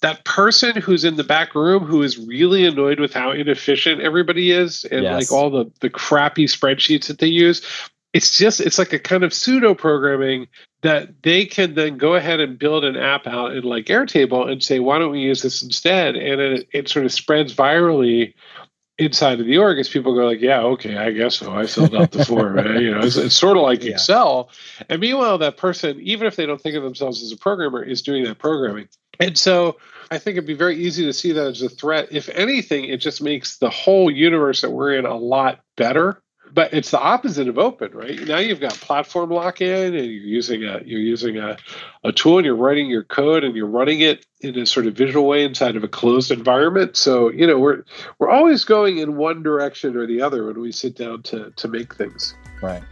that 0.00 0.24
person 0.24 0.74
who's 0.76 1.04
in 1.04 1.16
the 1.16 1.24
back 1.24 1.54
room 1.54 1.84
who 1.84 2.02
is 2.02 2.16
really 2.16 2.64
annoyed 2.64 2.98
with 2.98 3.12
how 3.12 3.30
inefficient 3.32 4.00
everybody 4.00 4.50
is 4.50 4.84
and 4.84 5.02
yes. 5.02 5.30
like 5.30 5.32
all 5.38 5.50
the 5.50 5.70
the 5.80 5.90
crappy 5.90 6.46
spreadsheets 6.46 7.08
that 7.08 7.18
they 7.18 7.26
use. 7.26 7.60
It's 8.14 8.38
just 8.38 8.60
it's 8.60 8.78
like 8.78 8.94
a 8.94 8.98
kind 8.98 9.22
of 9.22 9.34
pseudo 9.34 9.74
programming 9.74 10.46
that 10.80 11.22
they 11.22 11.44
can 11.44 11.74
then 11.74 11.98
go 11.98 12.14
ahead 12.14 12.40
and 12.40 12.58
build 12.58 12.82
an 12.82 12.96
app 12.96 13.26
out 13.26 13.54
in 13.54 13.62
like 13.62 13.86
Airtable 13.86 14.50
and 14.50 14.62
say, 14.62 14.78
why 14.78 14.98
don't 14.98 15.12
we 15.12 15.20
use 15.20 15.42
this 15.42 15.62
instead? 15.62 16.16
And 16.16 16.40
it, 16.40 16.68
it 16.72 16.88
sort 16.88 17.04
of 17.04 17.12
spreads 17.12 17.54
virally 17.54 18.32
inside 18.98 19.40
of 19.40 19.46
the 19.46 19.58
org 19.58 19.78
is 19.78 19.88
people 19.88 20.14
go 20.14 20.26
like, 20.26 20.40
yeah, 20.40 20.60
okay, 20.60 20.96
I 20.96 21.12
guess 21.12 21.36
so. 21.36 21.54
I 21.54 21.66
filled 21.66 21.94
out 21.94 22.10
the 22.10 22.24
form. 22.24 22.58
you 22.80 22.90
know, 22.90 23.00
it's, 23.00 23.16
it's, 23.16 23.36
sort 23.36 23.56
of 23.56 23.62
like 23.62 23.84
yeah. 23.84 23.92
Excel. 23.92 24.50
And 24.88 25.00
meanwhile, 25.00 25.38
that 25.38 25.56
person, 25.56 26.00
even 26.00 26.26
if 26.26 26.36
they 26.36 26.46
don't 26.46 26.60
think 26.60 26.76
of 26.76 26.82
themselves 26.82 27.22
as 27.22 27.32
a 27.32 27.36
programmer, 27.36 27.82
is 27.82 28.02
doing 28.02 28.24
that 28.24 28.38
programming. 28.38 28.88
And 29.20 29.38
so 29.38 29.76
I 30.10 30.18
think 30.18 30.36
it'd 30.36 30.46
be 30.46 30.54
very 30.54 30.76
easy 30.76 31.04
to 31.04 31.12
see 31.12 31.32
that 31.32 31.46
as 31.46 31.62
a 31.62 31.68
threat. 31.68 32.08
If 32.10 32.28
anything, 32.28 32.84
it 32.84 32.98
just 32.98 33.22
makes 33.22 33.58
the 33.58 33.70
whole 33.70 34.10
universe 34.10 34.62
that 34.62 34.70
we're 34.70 34.96
in 34.96 35.06
a 35.06 35.16
lot 35.16 35.60
better 35.76 36.20
but 36.52 36.72
it's 36.72 36.90
the 36.90 37.00
opposite 37.00 37.48
of 37.48 37.58
open, 37.58 37.92
right? 37.92 38.20
Now 38.26 38.38
you've 38.38 38.60
got 38.60 38.74
platform 38.74 39.30
lock-in, 39.30 39.94
and 39.94 40.06
you're 40.06 40.24
using 40.24 40.64
a 40.64 40.80
you're 40.84 41.00
using 41.00 41.38
a, 41.38 41.56
a 42.04 42.12
tool, 42.12 42.38
and 42.38 42.44
you're 42.44 42.56
writing 42.56 42.88
your 42.88 43.04
code, 43.04 43.44
and 43.44 43.54
you're 43.54 43.66
running 43.66 44.00
it 44.00 44.26
in 44.40 44.58
a 44.58 44.66
sort 44.66 44.86
of 44.86 44.94
visual 44.94 45.26
way 45.26 45.44
inside 45.44 45.76
of 45.76 45.84
a 45.84 45.88
closed 45.88 46.30
environment. 46.30 46.96
So 46.96 47.30
you 47.30 47.46
know 47.46 47.58
we're 47.58 47.84
we're 48.18 48.30
always 48.30 48.64
going 48.64 48.98
in 48.98 49.16
one 49.16 49.42
direction 49.42 49.96
or 49.96 50.06
the 50.06 50.22
other 50.22 50.46
when 50.46 50.60
we 50.60 50.72
sit 50.72 50.96
down 50.96 51.22
to 51.24 51.52
to 51.56 51.68
make 51.68 51.94
things. 51.94 52.34
Right. 52.62 52.82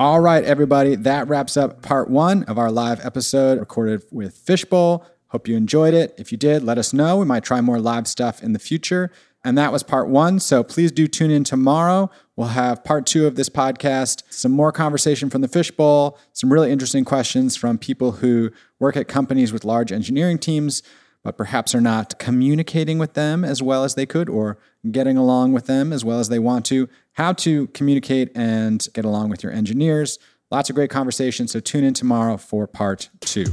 All 0.00 0.18
right, 0.18 0.42
everybody. 0.42 0.96
That 0.96 1.28
wraps 1.28 1.56
up 1.56 1.80
part 1.82 2.10
one 2.10 2.42
of 2.44 2.58
our 2.58 2.72
live 2.72 2.98
episode 3.04 3.60
recorded 3.60 4.02
with 4.10 4.34
Fishbowl. 4.34 5.06
Hope 5.28 5.46
you 5.48 5.56
enjoyed 5.56 5.94
it. 5.94 6.14
If 6.18 6.32
you 6.32 6.36
did, 6.36 6.62
let 6.62 6.76
us 6.76 6.92
know. 6.92 7.16
We 7.16 7.24
might 7.24 7.44
try 7.44 7.60
more 7.60 7.78
live 7.78 8.06
stuff 8.06 8.42
in 8.42 8.52
the 8.52 8.58
future. 8.58 9.10
And 9.44 9.58
that 9.58 9.72
was 9.72 9.82
part 9.82 10.08
one. 10.08 10.38
So 10.38 10.62
please 10.62 10.92
do 10.92 11.06
tune 11.06 11.30
in 11.30 11.44
tomorrow. 11.44 12.10
We'll 12.36 12.48
have 12.48 12.84
part 12.84 13.06
two 13.06 13.26
of 13.26 13.34
this 13.34 13.48
podcast, 13.48 14.22
some 14.30 14.52
more 14.52 14.72
conversation 14.72 15.30
from 15.30 15.40
the 15.40 15.48
fishbowl, 15.48 16.18
some 16.32 16.52
really 16.52 16.70
interesting 16.70 17.04
questions 17.04 17.56
from 17.56 17.76
people 17.76 18.12
who 18.12 18.50
work 18.78 18.96
at 18.96 19.08
companies 19.08 19.52
with 19.52 19.64
large 19.64 19.92
engineering 19.92 20.38
teams, 20.38 20.82
but 21.24 21.36
perhaps 21.36 21.74
are 21.74 21.80
not 21.80 22.18
communicating 22.18 22.98
with 22.98 23.14
them 23.14 23.44
as 23.44 23.62
well 23.62 23.84
as 23.84 23.94
they 23.94 24.06
could 24.06 24.28
or 24.28 24.58
getting 24.90 25.16
along 25.16 25.52
with 25.52 25.66
them 25.66 25.92
as 25.92 26.04
well 26.04 26.18
as 26.18 26.28
they 26.28 26.38
want 26.38 26.64
to, 26.66 26.88
how 27.12 27.32
to 27.32 27.66
communicate 27.68 28.30
and 28.34 28.88
get 28.94 29.04
along 29.04 29.28
with 29.28 29.42
your 29.42 29.52
engineers. 29.52 30.18
Lots 30.50 30.68
of 30.68 30.76
great 30.76 30.90
conversation. 30.90 31.48
So 31.48 31.60
tune 31.60 31.84
in 31.84 31.94
tomorrow 31.94 32.36
for 32.36 32.66
part 32.66 33.08
two. 33.20 33.46